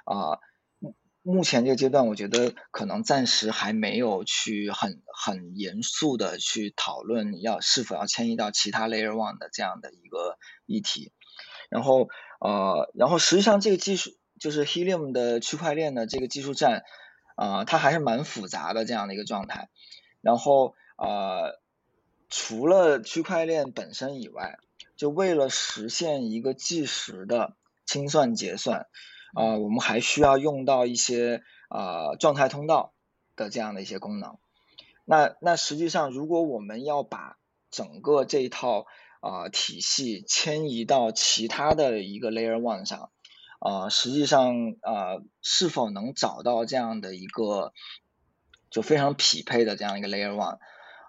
[0.05, 0.41] 啊，
[1.25, 11.11] 目前这个阶段，我觉得可能暂时还没有去很很严肃的去讨论要是否要迁移到其他 Layer One 的这样的一个议题，
[11.71, 12.09] 然后
[12.39, 16.85] 呃，然后实际上这个技术就是 Helium 的区块链的这个技术栈，
[17.35, 19.69] 啊，它还是蛮复杂的这样的一个状态，
[20.21, 21.59] 然后呃。
[22.31, 24.59] 除了区块链本身以外，
[24.97, 27.55] 就为了实现一个即时的
[27.87, 28.87] 清算结算，
[29.35, 32.95] 啊，我们还需要用到一些啊状态通道
[33.37, 34.39] 的这样的一些功能。
[35.05, 37.37] 那那实际上，如果我们要把
[37.71, 38.87] 整个这一套
[39.21, 43.11] 啊体系迁移到其他的一个 Layer One 上，
[43.59, 47.73] 啊，实际上啊是否能找到这样的一个
[48.71, 50.59] 就非常匹配的这样一个 Layer One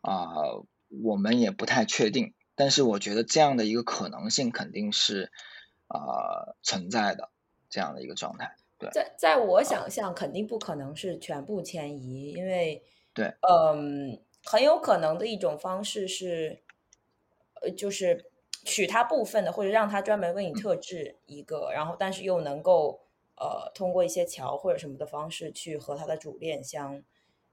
[0.01, 0.27] 啊？
[1.03, 5.31] 我们也不太确定，但是我觉得这样的一个可能性肯定是
[5.87, 7.29] 啊存在的
[7.75, 8.49] 这样的一个状态。
[8.79, 12.81] 对，在在我想象，肯定不可能是全部迁移，因为
[13.13, 16.63] 对，嗯，很有可能的一种方式是，
[17.61, 18.31] 呃，就是
[18.63, 23.01] 取它部分的，或者让它专门为你特制一个，然后但是又能够
[23.35, 27.03] 呃通过一些桥或者什么的方式去和它的主链相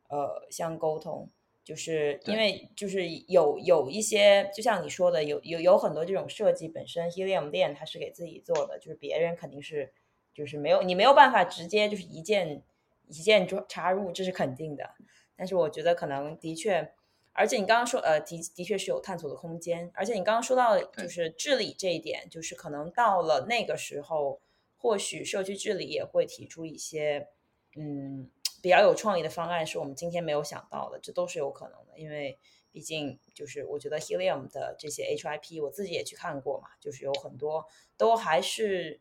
[0.08, 1.28] 呃相沟通。
[1.64, 9.92] 就是因为就是有有一些，就像你说的，有有有很多这种设计本身，Helium 链它是给自己做的，就是别人肯定是
[10.34, 12.62] 就是没有你没有办法直接就是一键
[13.08, 14.90] 一键插入，这是肯定的。
[15.36, 16.92] 但是我觉得可能的确，
[17.32, 24.40] 而且你刚刚说呃的的确是有探索的空间，而且你刚刚说到就是治理这一点，就是可能到了那个时候，
[24.76, 27.28] 或许社区治理也会提出一些
[27.76, 28.30] 嗯。
[28.60, 32.38] 比较有创意的方案是我们今天没有想到的，这都是有可能的，因为
[32.70, 37.66] 毕竟就是我觉得 Helium 的这些 HIP 我自己也去看过嘛，就是有很多
[37.96, 39.00] 都还是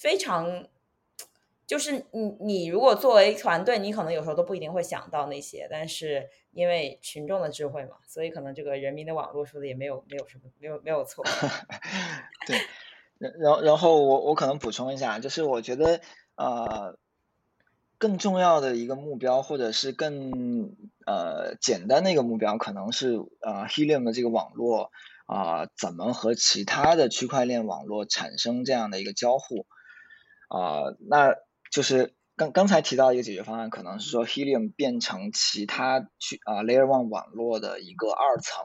[0.00, 0.66] 非常，
[1.66, 11.22] 就是你你如果作为团队，你可能有时候都不一定会想到那些，但是因为群众的智慧嘛，所以可能这个人民的网络说的也没有没有什么没有没有错。
[12.48, 12.56] 对，
[13.18, 16.00] 然然然后我我可能补充一下，就是我觉得
[16.36, 16.98] 呃。
[18.02, 20.74] 更重要的一个目标，或者是更
[21.04, 24.90] 呃简单的一个目标，可能是呃 Helium 的这个网络
[25.26, 29.66] 啊，怎么和其他的区块链网络产生这样的一个交互
[30.50, 30.92] 啊？
[31.08, 31.34] 那
[31.72, 38.62] 就是刚刚才提到一个解决方案，可能是说 Helium 变成其他区啊 Layer One 网络的一个二层，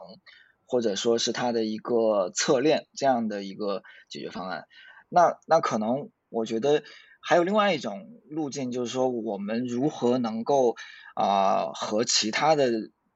[0.66, 4.66] 或者说是它的一个侧链这样的一个解决方案。
[5.08, 6.82] 那那可能我觉得。
[7.28, 10.76] 还有另外一种路径，就是说我们如何能够
[11.16, 12.70] 啊和其他的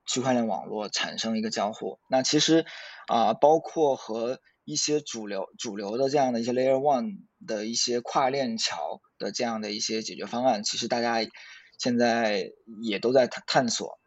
[0.05, 2.01] 区块链网络产生一个交互？
[2.11, 2.67] 那其实
[3.07, 11.19] 啊包括和一些主流主流的这样的一些 Layer One 的一些跨链桥的这样的一些解决方案，其实大家
[11.79, 12.51] 现在
[12.83, 13.99] 也都在探探索。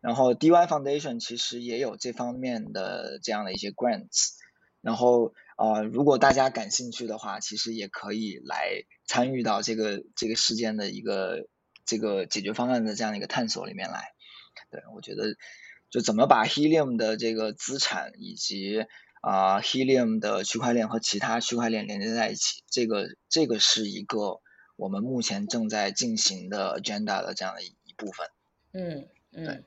[0.00, 4.36] 然后 DY Foundation 其实也有这方面的这样的一些 grants。
[4.80, 8.84] 然后啊，如果大家感兴趣的话，其实也可以来。
[9.10, 11.48] 参与到这个这个事件的一个
[11.86, 14.12] 这个解决方案的这样的一个探索里面来，
[14.70, 15.34] 对我觉得
[15.88, 18.84] 就怎么把 Helium 的这个资产以及
[19.20, 24.40] 啊 Helium 的区块链和其他区块链连接在一起，这个这个是一个
[24.76, 28.28] 我们目前正在进行的 agenda 的这样的一一部分。
[28.72, 29.64] 嗯嗯，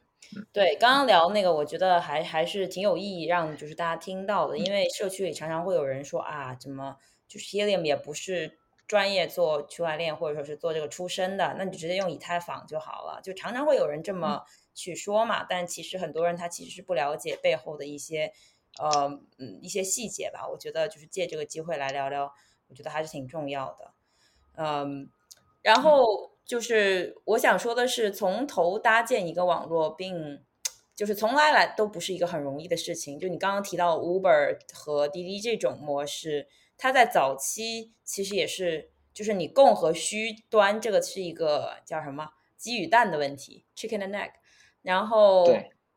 [0.52, 6.97] 对，刚刚聊那个，我觉得还还是挺有意义，让就是大家听到的，因为社区里常常会有人说啊，怎么
[7.28, 8.58] 就是 Helium 也不是。
[8.88, 13.22] 专业做区块链或者说是做这个出身的，那你直接用以太坊就好了。
[13.24, 14.41] 就常常会有人这么
[14.74, 18.34] 去说嘛，但其实很多人他其实是不了解背后的一些
[18.80, 20.48] 呃嗯一些细节吧。
[20.48, 22.34] 我觉得就是借这个机会来聊聊，
[22.68, 23.94] 我觉得还是挺重要的。
[24.56, 25.10] 嗯，
[25.62, 30.44] 然后就是我想说的是，从头搭建一个网络，并
[30.96, 33.20] 就是从来来都不是一个很容易的事情。
[33.20, 36.48] 就你刚刚提到 Uber 和滴滴这种模式。
[36.78, 44.32] 它在早期其实也是，就是你供和需端这个是一个叫什么鸡与蛋的问题，chicken and egg。
[44.82, 45.46] 然后，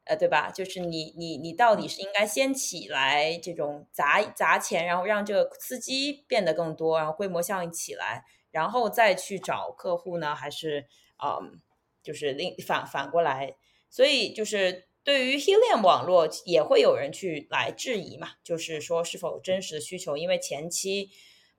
[0.05, 0.51] 呃，对吧？
[0.51, 10.35] 就是你你你到底是应该先起来这种砸砸钱，然后让这个司机变得更多，然后规模效应起来，然后再去找客户呢？
[10.35, 10.87] 还是
[11.23, 11.61] 嗯，
[12.03, 13.57] 就是另反反过来？
[13.91, 14.87] 所以就是。
[15.05, 21.11] 对于 Helium 网络也会有人去来质疑嘛，就是说是否真实的需求，因为前期，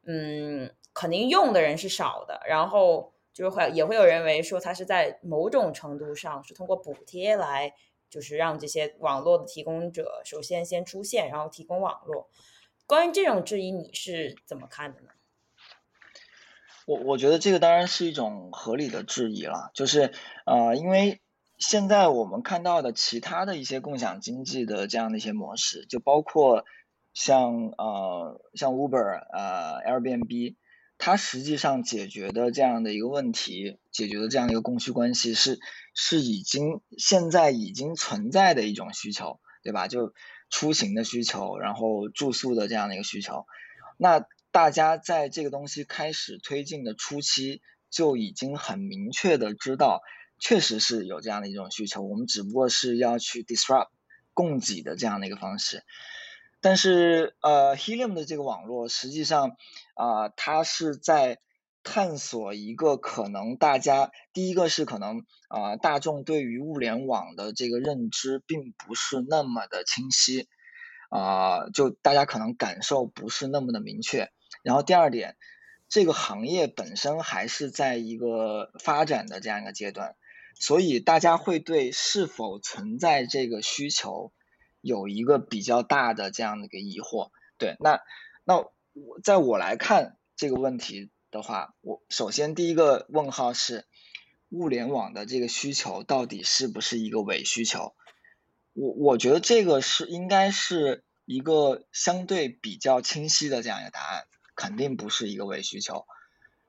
[0.07, 7.75] 嗯，肯定用的人是少的，然后就是会也会有人为说它是在某种程度上是通过补贴来，
[8.15, 12.29] 就是让这些网络的提供者首先先出现，然后提供网络。
[12.87, 15.09] 关于这种质疑，你是怎么看的呢？
[16.87, 20.13] 我我觉得这个当然是一种合理的质疑了，就是
[20.45, 21.19] 呃，因为。
[21.57, 26.65] 现在我们看到的其他的一些共享经济的这样的一些模式，就包括
[27.13, 30.55] 像呃像 Uber 呃 Airbnb，
[30.97, 35.57] 它实际上解决的这样的一个问题，解决的这样一个供需关系是
[35.95, 39.87] 是已经现在已经存在的一种需求，对吧？
[39.87, 40.13] 就
[40.51, 43.47] 出行的需求，然后住宿的这样的一个需求，
[43.97, 50.01] 那大家在这个东西开始推进的初期就已经很明确的知道。
[50.37, 53.87] 确实是有这样的一种需求，我们只不过是要去 disrupt
[54.33, 55.85] 供给的这样的一个方式。
[56.59, 59.55] 但是，呃，Helium 的这个网络实际上
[59.93, 61.39] 啊，它是在
[61.85, 70.49] 探索一个可能大家第一个是可能啊，大众对于物联网的这个认知并不是那么的清晰
[71.09, 74.31] 啊，就大家可能感受不是那么的明确。
[74.63, 75.37] 然后第二点，
[75.87, 80.15] 这个行业本身还是在一个发展的这样一个阶段。
[80.57, 84.31] 所以大家会对是否存在这个需求
[84.81, 87.29] 有一个比较大的这样的一个疑惑。
[87.57, 87.99] 对，那
[88.43, 93.85] 那我在我来看这个问题的话，我首先第一个问号是
[94.47, 97.93] 物联网的这个需求到底是不是一个伪需求？
[98.71, 104.23] 我我觉得这个是应该是一个相对比较清晰的这样一个答案，
[104.55, 106.05] 肯定不是一个伪需求。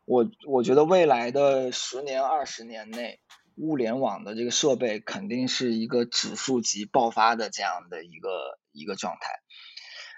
[0.05, 3.21] 我我觉得未来的十年、二十年内，
[3.55, 9.31] 物联网的这个设备肯定是一个指数级爆发的这样的一个一个状态。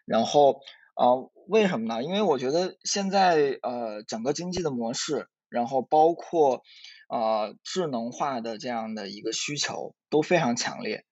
[0.06, 0.62] 然后
[0.98, 1.14] 啊，
[1.46, 2.02] 为什么呢？
[2.02, 6.62] 因为我觉得现在呃整个经济的模式，然后包括
[7.06, 11.04] 啊智能化的这样的一个需求都非常强烈。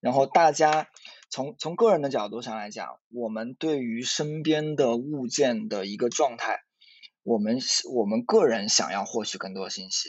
[0.00, 0.88] 然后大家
[1.28, 6.60] 从从个人的角度上来讲，我们对于身边的物件的一个状态。
[7.22, 7.58] 我们
[7.94, 10.08] 我们个人想要获取更多信息。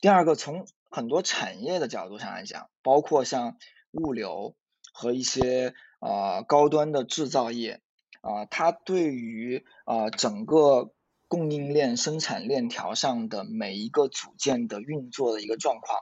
[0.00, 3.56] 第二个，从很多产业的角度上来讲，包括像
[3.92, 4.56] 物流
[4.92, 7.80] 和一些呃高端的制造业
[8.26, 10.92] 啊，它对于啊整个
[11.28, 16.00] 供应链生产链条上的每一个组件的运作的一个状况，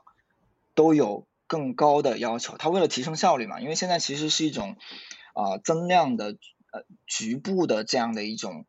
[0.74, 2.56] 都有更高的要求。
[2.56, 4.76] 它为了提升效率嘛，因为现在其实是一种
[5.34, 6.36] 啊增量的
[6.72, 8.64] 呃局部的这样的一种。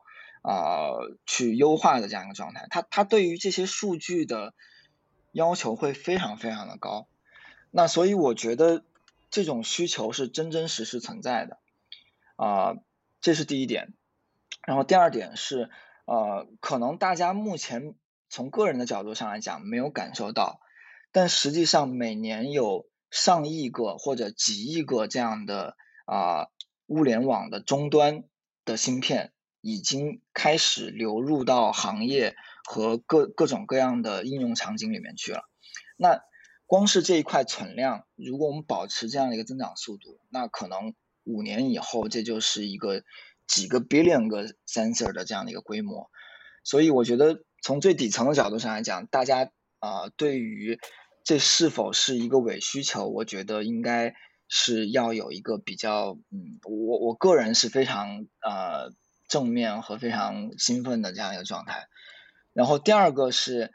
[0.47, 0.91] 啊，
[1.25, 4.53] 去优化的这样一个状态，它它对于这些数据的
[5.31, 7.07] 要求会非常非常的高，
[7.71, 8.83] 那所以我觉得
[9.31, 11.57] 这种需求是真真实实存在的，
[12.35, 12.75] 啊，
[13.25, 13.91] 这是第一点，
[14.67, 15.71] 然后第二点是，
[16.05, 17.95] 呃，可能大家目前
[18.29, 20.59] 从个人的角度上来讲没有感受到，
[21.11, 26.49] 但实际上每年有上亿个或者几亿个这样的啊
[26.85, 28.25] 物联网的终端
[28.63, 29.31] 的芯片。
[29.67, 35.49] 已经开始流入到行业和各各种各样的应用场景里面去了。
[35.97, 36.21] 那
[36.67, 40.93] 光是这一块存量，如果我们保持这样的一个增长速度，那可能
[41.25, 43.03] 五年以后这就是一个
[43.45, 46.09] 几个 billion 个 sensor 的这样的一个规模。
[46.63, 50.79] 所以我觉得从最底层的角度上来讲，大家啊对于
[51.23, 54.15] 这是否是一个伪需求，我觉得应该
[54.47, 58.93] 是要有一个比较嗯，我我个人是非常呃。
[59.27, 61.87] 正面和非常兴奋的这样一个状态，
[62.53, 63.73] 然后第二个是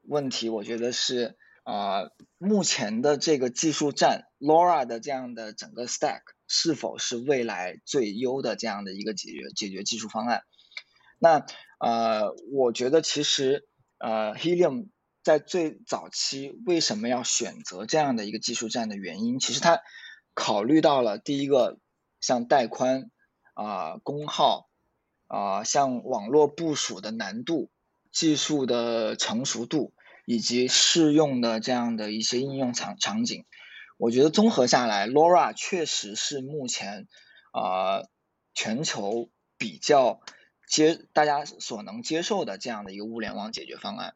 [0.00, 2.08] 问题，我觉得是啊，
[2.38, 10.42] 目前的这个技术栈 LoRa 的这样的整个 stack 是否是未来最优的这样的一个解决解决技术方案？
[11.18, 11.46] 那
[11.78, 13.66] 呃，我觉得其实
[13.98, 14.88] 呃，Helium
[15.22, 19.80] 在最早期为什么要选择这样的一个技术栈的原因，其实它
[20.34, 21.78] 考虑到了第一个
[22.20, 23.10] 像带宽
[23.54, 24.68] 啊，功耗。
[25.32, 27.70] 啊，像网络部署的难度、
[28.10, 29.94] 技术的成熟度
[30.26, 33.44] 以及适用的这样的一些应用场场景，
[34.00, 37.06] 我觉得综合下来，LoRa 确实是目前
[37.52, 38.08] 啊
[38.54, 39.28] 全球
[39.58, 40.22] 比较
[40.66, 44.14] 接大家所能接受的这样的一个物联网解决方案。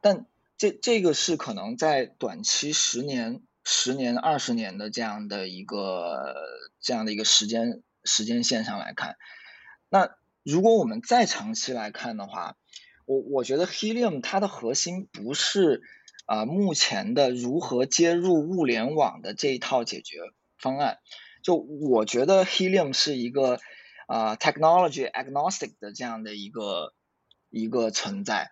[0.00, 0.26] 但
[0.56, 6.34] 这这个是可能在短期十年、十年、二十年的这样的一个
[6.80, 9.16] 这样的一个时间时间线上来看，
[9.88, 10.16] 那。
[10.46, 12.58] 如果我们再长期来看的话，
[13.06, 15.80] 我我觉得 Helium 它的核心不是
[16.24, 20.18] 啊目前的如何接入物联网的这一套解决
[20.58, 20.98] 方案。
[21.42, 23.58] 就我觉得 Helium 是一个
[24.06, 26.94] 啊 technology agnostic 的这样的一个
[27.50, 28.50] 一个存在。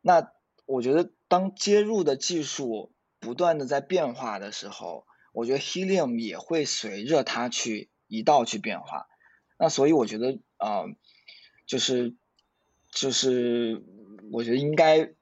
[0.00, 0.32] 那
[0.66, 9.06] 我觉得当接入的技术不断的在变化的时候，我觉得 Helium 也会随着它去一道去变化。
[9.58, 10.84] 那所以我觉得啊。
[11.66, 12.14] 就是，
[12.90, 13.82] 就是，
[14.30, 15.13] 我觉得应该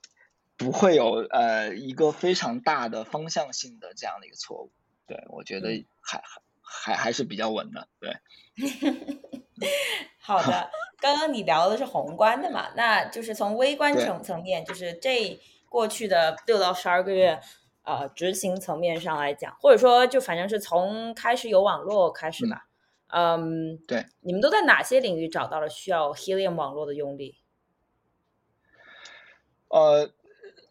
[0.62, 4.70] 不会有呃一个非常大的方向性的这样的一个错误，
[5.06, 8.16] 对我觉得还还还还是比较稳的，对。
[10.18, 17.40] 好的，刚刚你聊的是宏观的嘛，那就是从微观层层面，就是这过去的六到十二个月，
[17.82, 22.68] 呃，执行层面上来讲，或者说就反正是从开始有网络开始吧。
[23.08, 27.36] 嗯，对，你们都在哪些领域找到了需要 Helium 网络的用例？
[29.68, 30.10] 呃，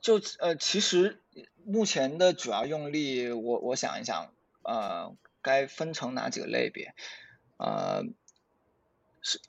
[0.01, 1.21] 就呃，其实
[1.63, 4.33] 目前的主要用例，我我想一想，
[4.63, 6.93] 呃，该分成哪几个类别？
[7.57, 8.03] 呃，
[9.21, 9.39] 是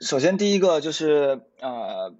[0.00, 2.16] 首先第一个就是呃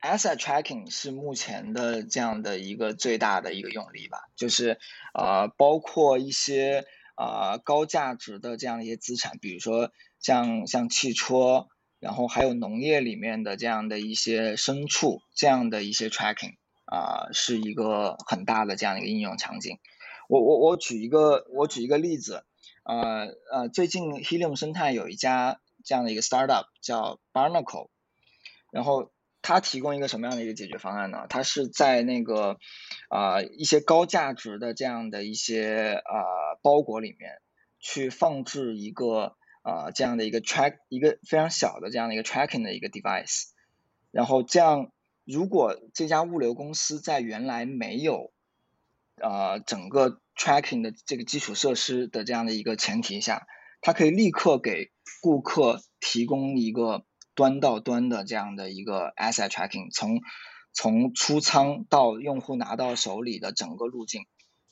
[0.00, 4.78] ，asset tracking 是目前的这样的一个最大的一个用例吧，就是
[5.14, 6.86] 呃，包括一些。
[7.16, 11.68] 啊，高价值的这样一些资产，比如说像像汽车，
[12.04, 19.78] 然后还有农业里面的这样的一些牲畜，这样的一些 tracking 啊，是一个很大的这样一个应用场景。
[20.28, 22.44] 我我我举一个我举一个例子，
[22.82, 27.88] 呃呃，最近 Helium 生态有一家这样的一个 startup 叫 Barnacle，
[28.70, 31.24] 然后它提供一个什么样的一个解决方案呢？
[31.30, 32.58] 它是在那个
[33.08, 36.20] 啊一些高价值的这样的一些啊
[36.62, 37.40] 包裹里面
[37.80, 43.46] 去放置一个啊这样的一个 track 一个非常小的这样的一个 tracking 的一个 device，
[44.12, 44.92] 然后这样
[45.24, 48.32] 如果这家物流公司在原来没有
[49.16, 53.46] 呃，整个 tracking 的这个基础设施的这样的一个前提下，
[53.80, 54.90] 它可以立刻给
[55.22, 57.04] 顾客提供一个
[57.36, 60.20] 端到端的这样的一个 asset tracking，从
[60.72, 64.22] 从出仓到用户拿到手里的整个路径，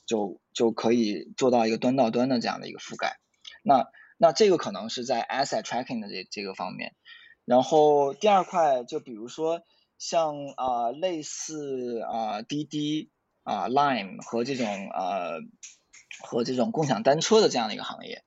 [0.05, 3.17] 就就可以做到一个端到端的这样的一个覆盖。
[3.63, 3.87] 那
[4.23, 6.95] 那这个可能是在 asset tracking 的这这个方面。
[7.43, 9.61] 然后第二块，就比如说
[9.97, 13.09] 像啊类似啊滴滴。
[13.45, 15.41] 啊，Lime 和这种呃
[16.21, 18.23] 和这种共享单车的这样的一个行业，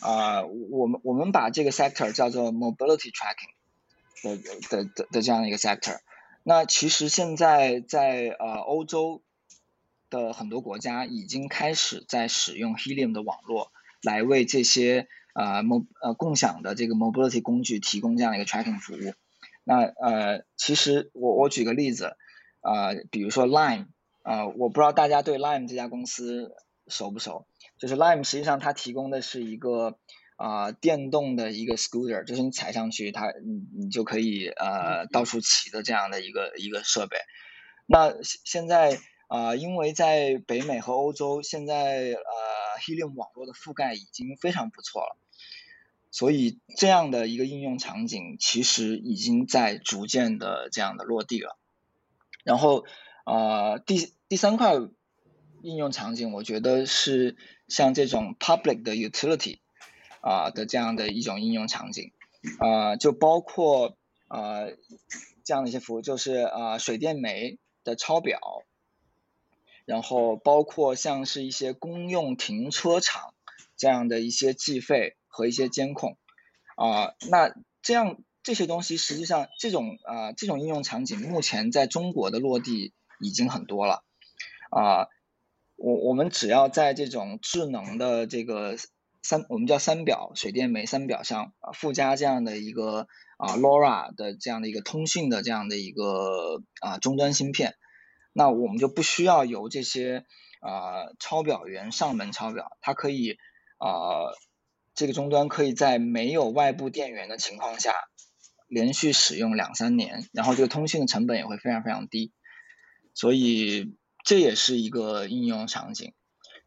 [0.00, 3.50] 啊，我们我们把这个 sector 叫做 mobility tracking
[4.22, 5.98] 的的的的这样的一个 sector。
[6.44, 9.24] 那其实现在在呃欧洲
[10.08, 13.72] 的很多国家已经开始在使用 Helium 的网络
[14.02, 19.12] 来为这些呃 mo 呃共享的这个 mobility 工具提供这样一个 tracking 服务。
[19.64, 22.16] 那呃，其实我我举个例子，
[22.62, 23.88] 啊，比如说 Lime。
[24.26, 26.54] 啊，我不知道大家对 Lime 这家公司
[26.86, 27.46] 熟不熟？
[27.78, 29.98] 就是 Lime 实际上它提供的是一个
[30.36, 37.18] 啊电动的一个 scooter，就是你踩上去，它你你就可以呃到处骑的这样的一个一个设备。
[37.84, 45.18] 那现在啊，因为在北美和欧洲，现在呃 Helium 网络的覆盖已经非常不错了，
[46.14, 51.58] 所以这样的一个应用场景其实已经在逐渐的这样的落地了，
[52.44, 52.84] 然后。
[53.26, 54.74] 啊，第第三块
[55.62, 57.38] 应用场景，我觉得是
[57.68, 59.60] 像这种 public 的 utility
[60.20, 62.12] 啊的这样的一种应用场景，
[62.58, 63.96] 啊，就包括
[64.28, 64.66] 啊
[65.42, 68.38] 这样的一些服务，就是啊水电煤的抄表，
[69.86, 73.32] 然后包括像是一些公用停车场
[73.78, 76.16] 这样的一些计费和一些监控，
[76.76, 82.94] 啊，那这样这些东西实际上这种啊这种应用场景目前在中国的落地。
[83.20, 84.02] 已经很多了，
[84.70, 85.06] 啊，
[85.76, 88.76] 我我们只要在这种智能的这个
[89.22, 93.06] 三，我们叫三表水电煤三表上啊附加这样的一个
[93.38, 97.76] 啊 LoRa 的这样的一个通讯的这样的一个啊终端芯片，
[98.32, 100.26] 那我们就不需要由这些
[100.60, 103.38] 啊抄表员上门抄表，它可以
[103.78, 104.34] 啊
[104.94, 107.92] 这个终端可以在没有外部电源的情况下
[108.68, 112.32] 连续使用两三年，然后这个通讯的成本也会非常非常低。
[113.14, 116.14] 所以这也是一个应用场景，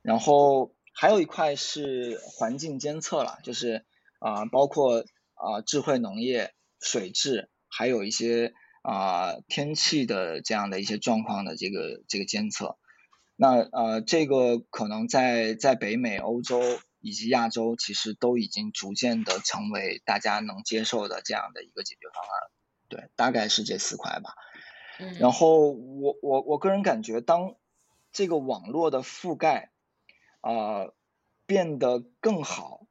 [0.02, 3.86] 然后还有一块是环境监测了，就是
[4.20, 5.00] 啊，包括
[5.34, 12.78] 啊智慧农业、水质，还有一些啊天气的这样的一些状况的这个这个监测。
[13.36, 16.62] 那呃，这个可能在在北美、欧洲
[17.00, 22.52] 以及亚洲，其实都已经逐渐的成为大家能接受的这样的一个解决方案。
[22.90, 24.34] 对，大概是这四块吧。
[25.20, 27.56] 然后我我我个人感觉，当
[28.12, 29.72] 这个网络的覆盖
[30.42, 30.88] 啊
[31.46, 32.88] 变得更好，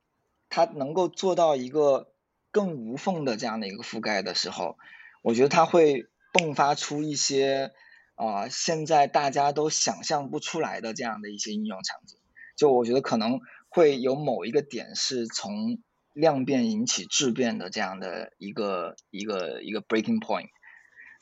[0.48, 2.12] 它能够做到一个
[2.52, 4.78] 更无缝的这样的一个覆盖的时候，
[5.22, 7.72] 我觉得它会迸发出一些
[8.14, 12.18] 啊现在大家都想象不出来的这样的一些应用场景。
[12.56, 13.40] 就我觉得可能
[13.76, 15.78] 会有某一个点是从
[16.14, 20.48] 量变引起质变的这样的一个一个一个 breaking point。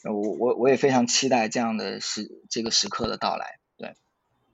[0.04, 3.96] 我我我也非常期待这样的时这个时刻的到来，对，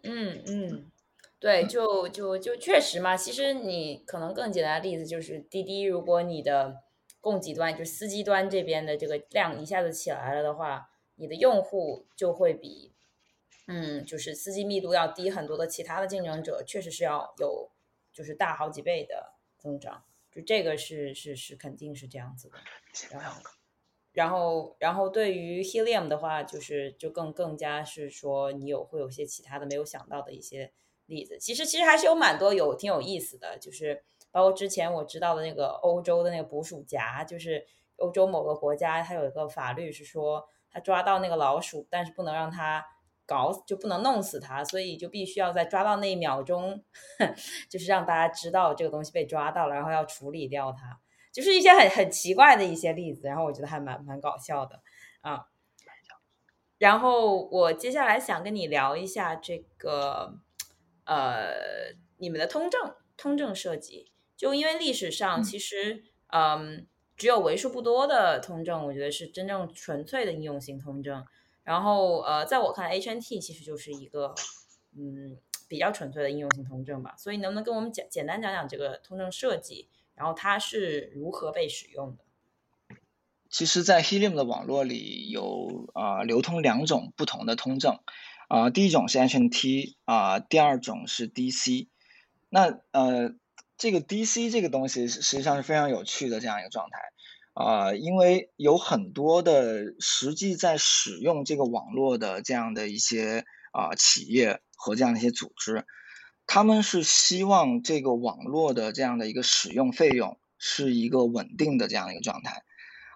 [0.03, 0.90] 嗯嗯，
[1.38, 6.76] 对，就就就确实嘛，其实你可能更简单的例子就是滴滴，如果你的
[7.20, 12.92] 供给端就司机端这边的这个量一下子起来了的话，你的用户就会比
[13.66, 17.68] 嗯就是司机密度要低很多的其他的竞争者，确实是要有
[18.12, 22.58] 就是大好几倍的增长，就这个是是是肯定是这样子的，
[23.11, 23.42] 然后。
[24.12, 30.72] 然后，然后对于 Helium 的话，就是就更更加是说，你有会有些其他的没有想到的一些
[31.06, 31.38] 例子。
[31.38, 34.02] 其实其实还是有蛮多有挺有意思的，就是
[34.32, 37.64] 包括之前我知道的那个欧洲的那个捕鼠夹，就是
[37.98, 42.84] 欧洲某个国家它有一个法律是说，它抓到那个老鼠，但是不能让它
[43.31, 46.83] 搞，就不能弄死他，所以就必须要在抓到那一秒钟，
[47.70, 50.99] 就是让大家知道这个东西被抓到了，然后要处理掉它。
[51.33, 54.83] 就是一些很很奇怪的一些例子，然后我觉得还蛮蛮搞笑的
[55.20, 55.45] 啊。
[56.78, 60.35] 然后我接下来想跟你聊一下这个，
[61.05, 61.53] 呃，
[62.18, 66.03] 你们的通证通证设计，就因为历史上其实，
[66.33, 71.24] 嗯，只有为数不多的通证，我觉得是真正纯粹的应用型通证。
[71.62, 74.34] 然后，呃，在我看来，HNT 其实就是一个，
[74.96, 75.38] 嗯，
[75.68, 77.14] 比较纯粹的应用性通证吧。
[77.16, 82.24] 所以，能不能跟我们讲简单讲讲这个通证设计，然后它是如何被使用的？
[83.50, 87.98] 其实，在 Helium 的网络里有啊流通两种不同的通证，
[88.48, 91.88] 啊，第一种是 HNT 啊，第二种是 DC。
[92.48, 93.34] 那呃，
[93.76, 96.98] 这个 DC 这个东西实际上是非常有趣的这样一个状态。
[97.53, 105.84] 啊，因为有很多的实际在使用这个网络的这样的一些啊企业和这样的一些组织，
[106.46, 112.62] 他们是希望这个网络的这样的一个使用费用是一个稳定的这样一个状态，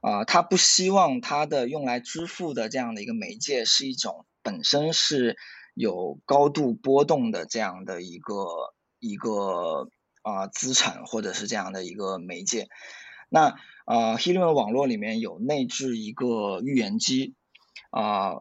[0.03, 5.37] 啊，他不希望他的用来支付的这样的一个媒介是一种本身是
[5.75, 8.35] 有高度波动的这样的一个
[8.99, 9.89] 一个
[10.23, 12.69] 啊资产或者是这样的一个媒介，
[13.35, 13.57] 那。
[13.87, 17.35] 呃，Helium 网络里面有内置一个预言机，
[17.91, 18.41] 啊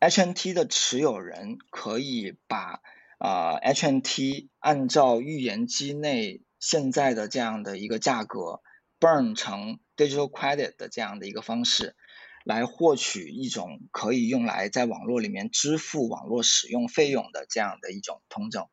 [0.00, 2.80] ，HNT 的持有人可以把
[3.18, 8.62] 啊 HNT 按照预言机内现在的这样的一个价格
[8.98, 11.94] burn 成 digital credit 的这样的一个方式，
[12.42, 18.68] 来获取一种可以用来在网络里面支付网络使用费用的这样的一种通证。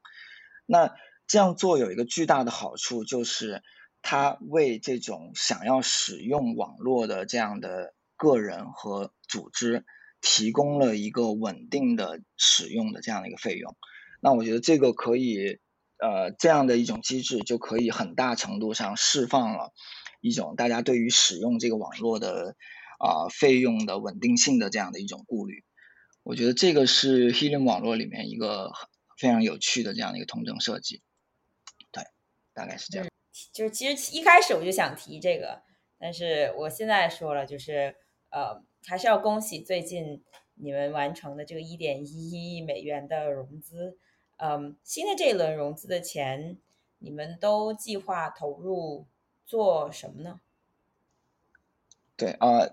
[0.65, 0.95] 那
[1.27, 3.61] 这样做有一个巨大的好处就是。
[4.09, 9.83] 它为这种想要使用网络的这样的个人和组织
[10.21, 13.75] 提供了一个稳定的使用的这样的一个费用。
[14.21, 15.59] 那我觉得这个可以，
[15.97, 19.73] 呃，这样的一种机制就可以很大程度上释放了
[20.21, 22.55] 一种大家对于使用这个网络的
[22.99, 25.65] 啊费用的稳定性的这样的一种顾虑。
[26.23, 28.71] 我觉得这个是 Helium 网络里面一个
[29.17, 31.01] 非常有趣的这样的一个通证设计。
[31.91, 32.05] 对，
[32.53, 33.09] 大概是这样。
[33.51, 35.61] 就是其实一开始我就想提这个，
[35.99, 37.95] 但是我现在说了，就是
[38.29, 40.23] 呃，还是要恭喜最近
[40.55, 43.97] 你们完成的这个一点一亿美元的融资。
[44.37, 46.57] 嗯，新的这一轮融资的钱，
[46.99, 49.07] 你们都计划投入
[49.45, 50.39] 做什么呢？
[52.15, 52.69] 对啊，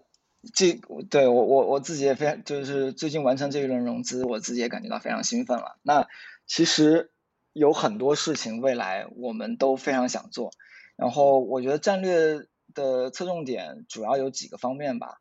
[0.54, 5.78] 这对我我我自己也非常，就是最近完成这一轮融资，我自己也感觉到非常兴奋了。
[5.82, 6.08] 那
[6.46, 7.10] 其实。
[7.54, 10.50] 有很多事情未来我们都非常想做，
[10.96, 12.40] 然后我觉得战略
[12.74, 15.18] 的侧重点主要有几个方面吧。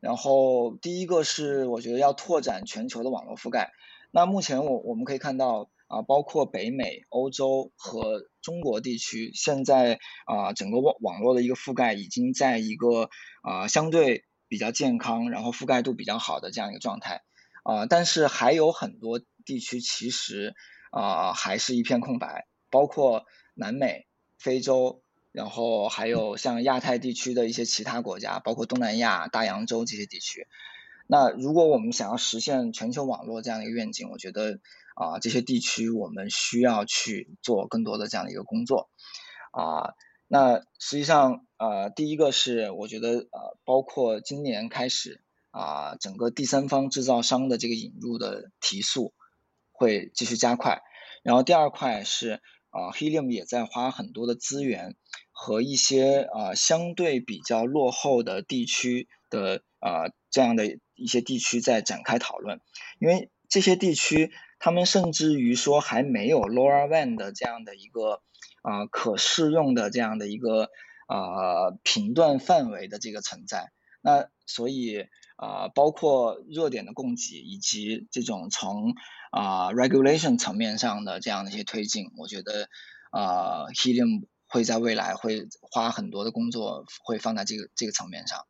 [0.00, 3.70] 然后第一个是我觉得要拓展全球的网络覆盖。
[4.10, 13.10] 那目前我我们可以看到啊，包括北美、欧洲和中国地区，现在啊整个网网络的一个覆盖已经在一个
[13.42, 17.22] 啊相对比较健康，然后覆盖度比较好的这样一个状态
[17.62, 17.86] 啊。
[17.86, 20.56] 但是还有很多地区其实。
[20.90, 23.24] 啊，还是一片空白，包括
[23.54, 24.06] 南美、
[24.38, 30.46] 非洲，然后还有像亚太地区的一些其他国家，包括东南亚、大洋洲这些地区。
[31.06, 34.58] 那如果我们想要实现全球网络这样的一个愿景，我觉得
[34.94, 38.88] 啊，这些地区我们需要去做更多的这样的一个工作。
[39.52, 39.94] 啊，
[40.26, 49.14] 那实际上呃，第一个是我觉得呃，包括今年开始啊，整个第三方制造商的这个引入的提速。
[49.76, 50.82] 会继续加快，
[51.22, 54.96] 然后第二块是啊，Helium 也在花很多的资源
[55.30, 62.60] 和一些啊相对比较落后的地区的啊这样的一些地区在展开讨论，
[62.98, 68.22] 因为这些地区他们甚至于说还没有 LoRaWAN 的这样的一个
[68.62, 70.70] 啊可适用的这样的一个
[71.06, 73.70] 啊频段范围的这个存在，
[74.00, 75.06] 那所以
[75.36, 78.94] 啊包括热点的供给以及这种从
[79.30, 82.68] 啊，regulation 层面上的这样的一些推进，我觉得
[83.10, 88.46] 啊，Helium 会在未来会花很多的工作会放在这个这个层面上。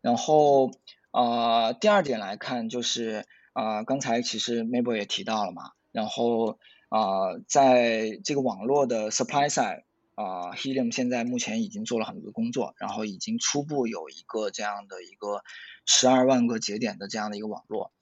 [0.00, 0.70] 然后
[1.10, 9.82] 啊，第二点来看就是啊，刚才其实 Mabel 也提到了嘛，然后啊，在这个网络的 supply side
[10.18, 15.42] 啊，Helium 现在目前已经做了很多的工作，然后已经初步有一个这样的一个
[15.86, 17.92] 十二万个节点的这样的一个网络。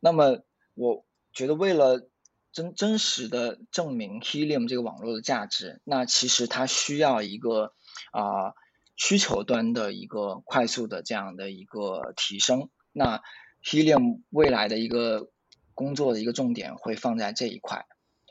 [0.00, 0.44] 那么
[0.74, 1.04] 我。
[1.36, 2.08] 觉得为了
[2.50, 7.74] 真真实的证明 Helium 这个网络的价值，那其实它需要一个
[8.10, 8.54] 啊
[8.96, 12.70] 需求端的一个快速的这样的一个提升。
[12.90, 13.20] 那
[13.62, 15.30] Helium 未来的一个
[15.74, 17.84] 工作的一个重点会放在这一块。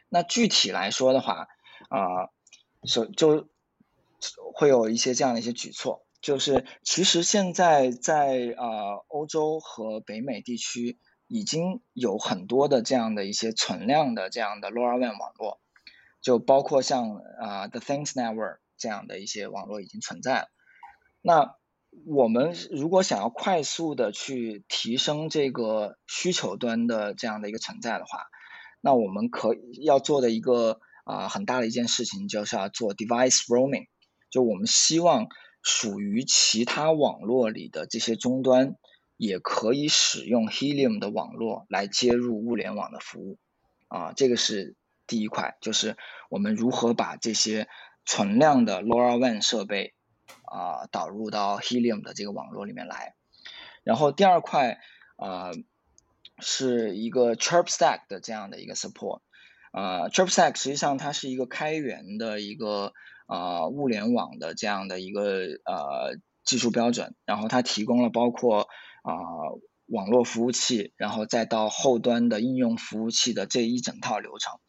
[0.09, 1.45] 那具体来说的话
[1.89, 2.31] 啊，
[2.85, 3.47] 首就
[4.53, 10.99] 会有一些这样的一些举措，就是其实现在在啊欧洲和北美地区。
[11.27, 15.59] 已经有很多的这样的一些存量的这样的 LoRaWAN 网络，
[16.21, 20.47] 就包括像啊 The Things Network 这样的一些网络已经存在了。
[21.23, 21.55] 那
[22.05, 28.27] 我们如果想要快速的去提升这个需求端的这样的一个存在的话，
[28.79, 33.87] 那我们可要做的一个啊很大的一件事情就是要做 device roaming，
[34.29, 35.29] 就我们希望
[35.63, 38.75] 属于其他网络里的这些终端
[39.15, 43.39] 也可以使用 Helium 的网络来接入物联网的服务，
[43.87, 44.75] 啊，这个是
[45.07, 45.95] 第一块，就是
[46.29, 47.69] 我们如何把这些
[48.05, 49.93] 存量的 LoRaWAN 设备。
[50.41, 53.13] 啊，导入到 Helium 的这个网络里面来。
[53.83, 54.79] 然后第二块，
[55.17, 55.51] 呃，
[56.39, 59.21] 是一个 ChirpStack 的这样的一个 support。
[59.75, 62.93] 呃 d r i p s t a c k 实际上它是一个开源的一个
[63.27, 66.15] 呃物联网的这样的一个呃
[66.45, 67.13] 技术标准。
[67.25, 68.69] 然后它提供了包括
[69.03, 69.13] 啊
[69.87, 74.59] 网络服务器，然后再到后端的应用服务器的这一整套流程。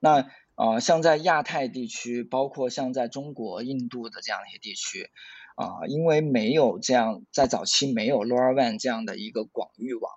[0.00, 5.08] 那啊，像在亚太地区，包括像在中国、印度的这样一些地区，
[5.56, 10.12] 啊，因为没有这样在早期没有 LoRaWAN 这样的一个广域网，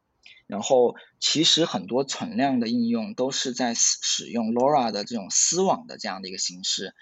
[0.47, 6.93] 然后其实很多存量的应用都是在使使用 LoRa 的这种私网的这样的一个形式，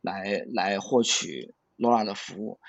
[0.00, 2.60] 来来获取 LoRa 的服务。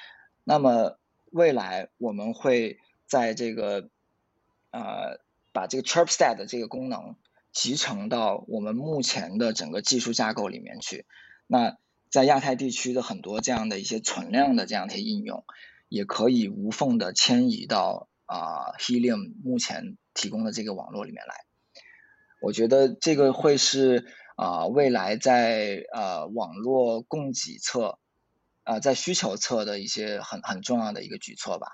[0.44, 1.00] 那么
[1.32, 3.90] 未来我们会在这个
[4.72, 5.20] 呃
[5.52, 7.16] 把这个 ChirpStack 的这个功能。
[7.54, 11.06] 集成到我们目前的整个技术架构里面去。
[11.48, 11.78] 那
[12.10, 15.44] 在亚太地区的很多这样的一些存量的这样的一些应用，
[15.90, 21.36] 也可以无缝的迁移到啊 Helium 目前提供的这个网络里面来。
[22.42, 24.06] 我觉得这个会是
[24.36, 28.00] 啊未来在呃网络供给侧
[28.64, 31.68] 啊在需求侧的一些很很重要的一个举措吧。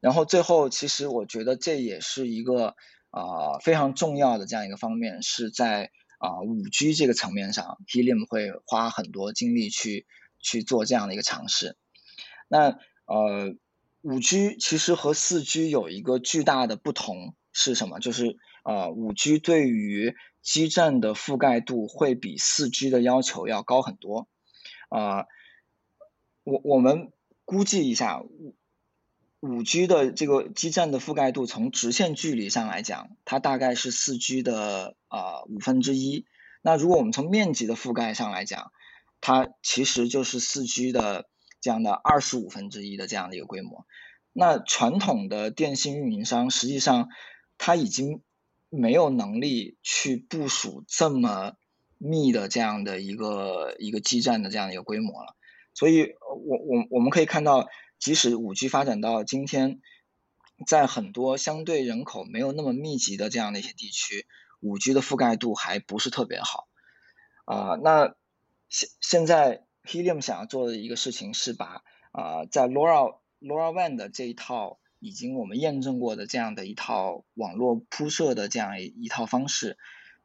[0.00, 2.74] 然后最后，其实我觉得这也是一个。
[3.10, 10.06] 啊，非常重要的这样一个方面是在啊五 G 这个层面上，Helium 会花很多精力去
[10.38, 11.78] 去做这样的一个尝试。
[12.48, 13.56] 那呃，
[14.02, 17.98] 五 G 其实和四 G 有一个巨大的不同是什么？
[17.98, 24.28] 就是呃，五 G 对于基站的覆盖度会比四 G 的要求要高很多。
[24.88, 25.26] 啊，
[26.44, 27.10] 我我们
[27.44, 28.22] 估计一下。
[29.40, 36.26] 五 G 的这个基站的覆盖度，从直线距离上来讲，它大概是四 G 的啊五分之一。
[36.60, 38.72] 那如果我们从面积的覆盖上来讲，
[39.20, 41.28] 它其实就是四 G 的
[41.60, 43.86] 这样的二十五分之一的这样的一个规模。
[44.32, 47.08] 那传统的电信运营商实际上，
[47.58, 48.22] 它已经
[48.70, 51.52] 没有能力去部署这么
[51.98, 55.36] 密的这样的一个一个基站的这样一个规模了。
[55.74, 57.68] 所以，我我我们可以看到。
[58.00, 59.80] 即使五 G 发展到今天，
[60.68, 64.24] 在很多相对人口没有那么密集的这样的一些地区，
[64.60, 66.68] 五 G 的覆盖度还不是特别好。
[67.44, 68.14] 啊，那
[68.68, 71.82] 现现在 Helium 想要做的一个事情是把
[72.12, 79.78] 啊，在 LoRa LoRaWAN 的这一套已经我们验证过的这样的一套网络铺设的这样一套方式，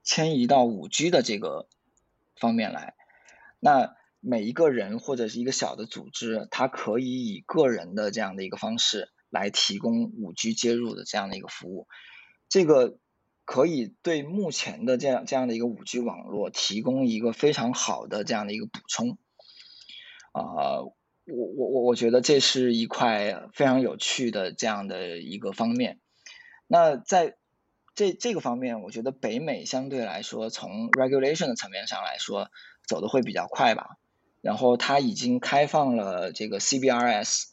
[0.03, 1.67] 迁移到五 G 的这个
[2.35, 2.95] 方面来。
[3.59, 11.87] 那每一个人或者是一个小的组织，它可以以个人的这样的一个方式来提供五 G 接入的这样的一个服务，
[12.49, 12.97] 这个
[13.45, 19.17] 可以对目前的这样这样的一个五 G 网络提供一个非常好的这样的一个补充。
[20.31, 20.81] 啊，
[21.25, 25.99] 我我我我觉得这是一块非常有趣的这样的一个方面。
[26.67, 27.35] 那在
[27.95, 32.49] 这这个方面，我觉得北美相对来说从 regulation 的层面上来说
[32.85, 33.97] 走的会比较快吧。
[34.41, 37.43] 然后它已经开放了这个 CBRS，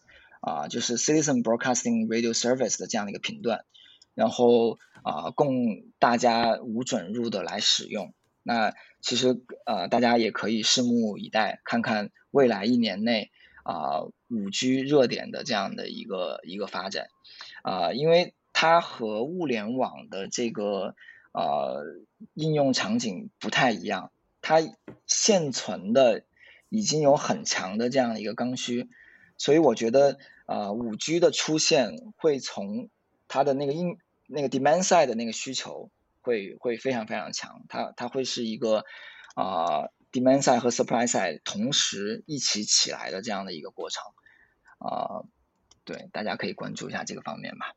[0.41, 3.65] 啊，就是 Citizen Broadcasting Radio Service 的这样的一个频段，
[4.15, 8.13] 然后啊，供大家无准入的来使用。
[8.43, 13.31] 那其实呃，大家也可以拭目以待，看看未来一年内
[13.65, 17.09] 啊，五 G 热点的这样的一个一个发展。
[17.63, 20.95] 啊，因为它和物联网的这个
[21.33, 21.85] 呃
[22.35, 24.61] 应用场景不太一样，它
[25.07, 26.23] 现存的。
[26.73, 28.89] 已经有很强的这样一个刚需，
[29.37, 32.91] 所以我觉得啊，五 G 的出现会从
[33.27, 33.99] 它的那个应
[34.29, 35.91] 那个 demand side 的那个需求
[36.21, 38.85] 会会非常非常强，它它会是一个
[39.35, 44.03] 啊 demand side 和 supply side 同时一起起来的这样的一个过程
[44.79, 45.25] 啊，
[45.85, 47.75] 对，大家可以关注一下这个方面吧。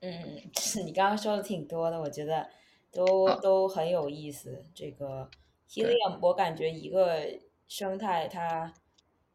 [0.00, 0.42] 嗯，
[0.84, 2.48] 你刚刚说的挺多的，我觉得
[2.92, 4.64] 都都很有意思。
[4.74, 5.30] 这个
[5.70, 7.40] Helium，我感觉一个。
[7.66, 8.72] 生态它，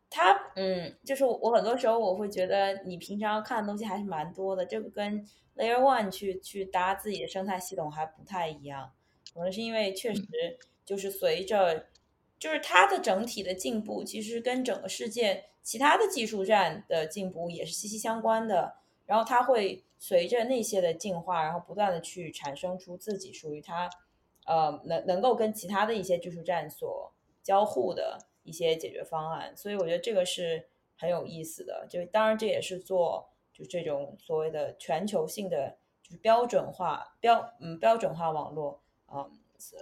[0.07, 5.25] 它嗯，就是我很多时候我会觉得你平常看的东西还是蛮多的，这个跟
[5.57, 8.93] Layer One 去去搭自己的生态系统还不太一样，
[9.33, 10.23] 可能是因为确实
[10.85, 11.88] 就是随着
[12.39, 18.77] 就是它的整体的进步，其实跟整个世界其他的技术站的进步也是息息相关的。
[19.05, 23.89] 然后它会随着那些的进化，然后不断的去产生出自己属于它
[24.45, 27.13] 呃能能够跟其他的一些技术站所
[27.43, 29.55] 交互的一些解决方案。
[29.57, 31.85] 所以我觉得这个是很有意思的。
[31.89, 33.29] 就当然这也是做。
[33.51, 39.29] 就这种所谓的全球性的，就是标准化标嗯标准化网络啊，
[39.59, 39.79] 所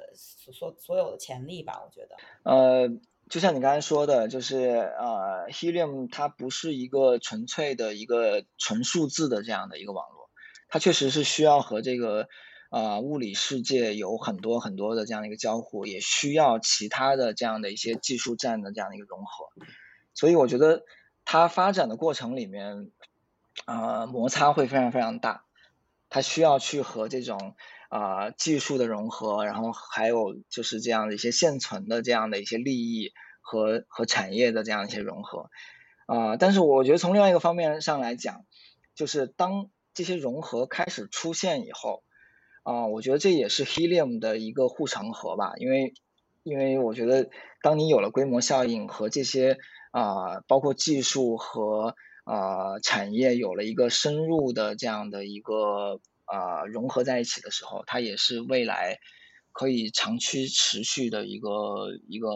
[0.52, 2.18] 所所有的潜力吧，我觉得。
[2.44, 2.90] 呃，
[3.30, 10.30] 就像你刚才说的，就是呃，Helium 它不是一个纯粹的一个纯数字的这样的一个网络，
[10.68, 12.28] 它确实是需要和这个
[12.70, 19.46] 呃物理世界有很多很多的这样的一个交互，也需要其他的这样的一些技术站的这样的一个融合，
[20.14, 20.84] 所以我觉得
[21.26, 22.92] 它发展的过程里面。
[23.66, 25.44] 啊，摩擦会非常非常大，
[26.10, 27.56] 它需要去和这种
[27.90, 33.12] 啊技术的融合，然后还有就是这样的一些现存的这样的一些利益
[33.42, 35.50] 和和产业的这样一些融合
[36.06, 36.38] 啊。
[36.38, 38.46] 但是我觉得从另外一个方面上来讲，
[38.96, 42.04] 就是当这些融合开始出现以后
[42.64, 45.94] 啊，我觉得这也是 Helium 的一个护城河吧，因为
[46.44, 47.30] 因为我觉得
[47.62, 49.58] 当你有了规模效应和这些
[49.92, 59.00] 啊包括技术和啊，产业有了一个深入的这样的一个啊融合在一起的时候，它也是未来
[59.52, 61.50] 可以长期持续的一个
[62.08, 62.30] 一个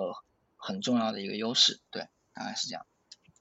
[0.58, 1.80] 很重要的一个优势。
[1.92, 2.86] 对，大概是这样。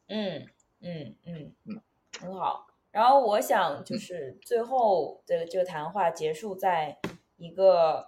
[0.09, 0.46] 嗯
[0.80, 1.82] 嗯嗯嗯，
[2.20, 2.66] 很好。
[2.90, 6.98] 然后我想就是最后的这个谈话结束在
[7.36, 8.05] 一个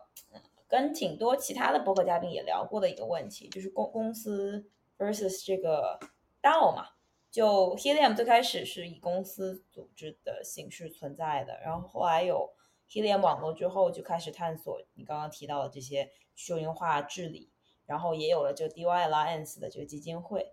[0.67, 4.69] 跟挺多其他的博客嘉宾也聊过的一个问题，就是公公司
[4.99, 6.01] versus 这个
[6.43, 6.89] DAO 嘛。
[7.33, 12.53] 就 Helium 最开始是以公司组织的形式存在的，然后后来有
[12.91, 17.51] Helium 网络之后，就开始探索你刚刚提到的这些去中心化治理，
[17.87, 20.53] 然后也有了这个 DY Alliance 的这个基金会。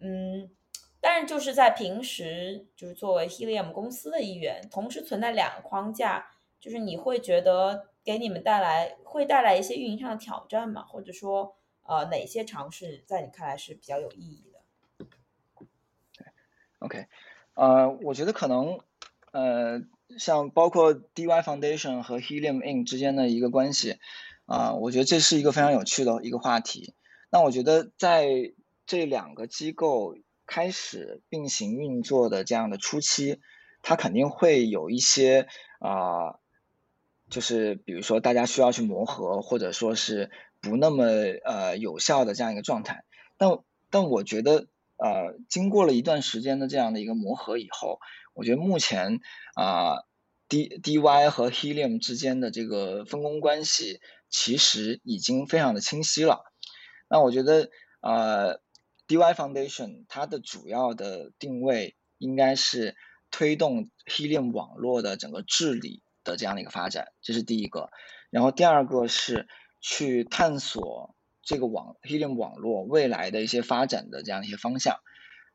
[0.00, 0.50] 嗯，
[1.00, 6.26] 但是就是在平时，就是作为 Helium 公司的一员，同时存在两个框架，
[6.58, 10.82] 就是你会觉得给你们带来会带来一些运营上的挑战吗？
[10.82, 11.54] 或者说，
[11.84, 14.55] 呃，哪些尝试在你看来是比较有意义的
[16.86, 17.06] ？OK，
[17.54, 18.78] 呃，我觉得可能，
[19.32, 19.82] 呃，
[20.18, 23.98] 像包括 DY Foundation 和 Helium In 之间的一个关系，
[24.46, 26.94] 啊，我觉得这是一个非常有趣的一个话题。
[27.28, 28.52] 那我觉得在
[28.86, 30.16] 这两个机构
[30.46, 33.40] 开始并行运作的这样的初期，
[33.82, 35.48] 它肯定会有一些
[35.80, 36.38] 啊，
[37.28, 40.30] 就是比如说大家需要去磨合，或者说是
[40.60, 41.04] 不那么
[41.44, 43.02] 呃有效的这样一个状态。
[43.36, 43.58] 但
[43.90, 44.68] 但我觉得。
[44.98, 48.00] 呃，经过了一段时间的这样的一个磨合以后，
[48.32, 49.20] 我觉得目前
[49.54, 50.04] 啊
[50.48, 56.44] ，D D Y 和 Helium 之间的这个分工关系其实已经非常的清晰了。
[57.10, 57.68] 那我觉得
[58.00, 58.60] 呃
[59.06, 62.96] ，D Y Foundation 它的主要的定位应该是
[63.30, 67.90] 推动 Helium 网络的整个治理的这样的一个发展，这是第一个。
[68.30, 69.46] 然后第二个是
[69.82, 71.15] 去探索。
[71.46, 74.98] 这个网 Helium 网络未来的一些发展的这样一些方向，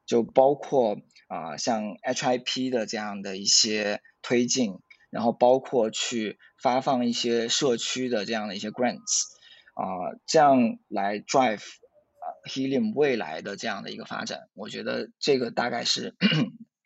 [0.05, 4.79] 就包括啊像 HIP 的这样的一些推进，
[5.09, 9.25] 然后包括去发放一些社区的这样的一些 grants，
[9.73, 16.15] 啊这样来 drive 啊 Helium 未来的这样的一个发展，我觉得这个大概是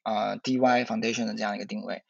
[0.01, 2.01] 啊 DY Foundation 的这样一个定位。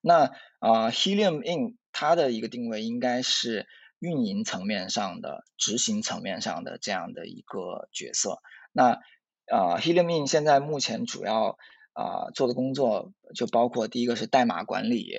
[0.00, 3.68] 那啊 Helium in 它的一个定位应该是。
[4.02, 8.42] 运营层面上的、执行层面上的这样的一个角色，
[8.72, 8.98] 那
[9.46, 11.56] 啊，Helium In 现在目前主要
[11.92, 15.14] 啊做的工作就包括第一个是代码管理，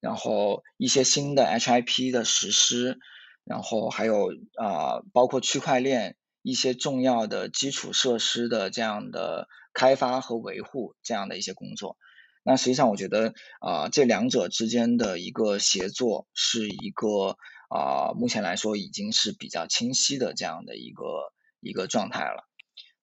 [0.00, 2.98] 然后一些新的 HIP 的实施，
[3.44, 11.98] 然后还有啊包括区块链一些重要的基础设施的这样的开发和维护这样的一些工作。
[12.42, 17.36] 那实际上我觉得啊这两者之间的一个协作是一个。
[17.68, 22.48] 啊，目前来说已经是比较清晰的这样的一个一个状态了，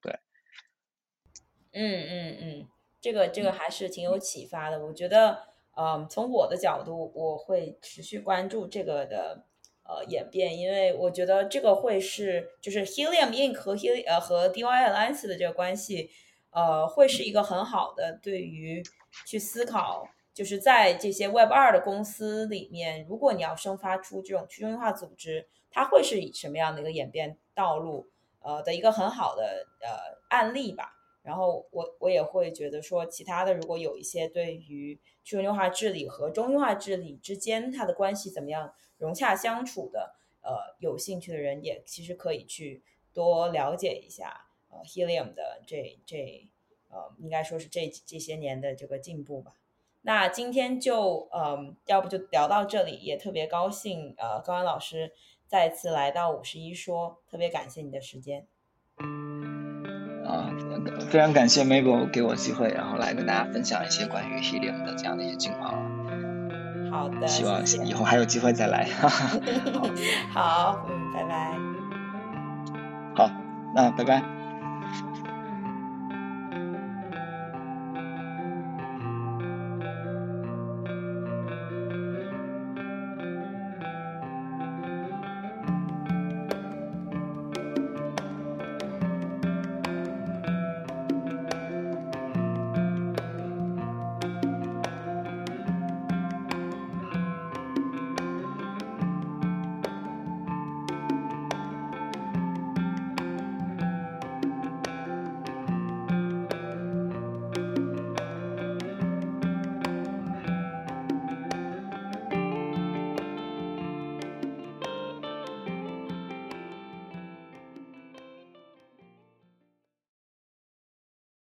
[0.02, 0.20] 对。
[1.72, 2.68] 嗯嗯嗯，
[3.02, 4.86] 这个这个还是挺有启发的。
[4.86, 5.44] 我觉得，
[5.76, 9.46] 嗯，从我的角度，我会持续关注这个的
[9.84, 16.10] 呃演变，因为我觉得这个会是就是 Helium Inc 和 Helium 呃和 DY Alliance 的这个关系，
[16.52, 18.82] 呃，会是一个很好的对于
[19.26, 20.08] 去思考。
[20.34, 28.08] 就是在这些 Web 二的公司里面，如果你要生发出这种去中心化组织，它会是以什么样的一个演变道路？
[28.40, 30.98] 呃，的一个很好的呃案例吧。
[31.22, 46.46] 然后我我也会觉得说，其他的如果有一些对于去中心化治理和中心化治理之间它的关系怎么样融洽相处的，呃，有兴趣的人也其实可以去多了解一下呃 Helium 的这这
[46.90, 49.54] 呃，应该说是这这些年的这个进步吧。
[50.06, 55.12] 那今天就嗯，要不就聊到这里，也特别高兴呃，高安老师
[55.48, 58.46] 再次来到五十一说，特别感谢你的时间。
[60.26, 60.52] 啊，
[61.10, 65.72] 非常感谢 Mabel 给我机会，然后来跟大家分享一些关于 Helium 的这样的一些情况。
[66.92, 68.86] 好的，希望以后还有机会再来。
[70.34, 71.58] 好，嗯，拜拜。
[73.16, 73.32] 好，
[73.74, 74.33] 那拜拜。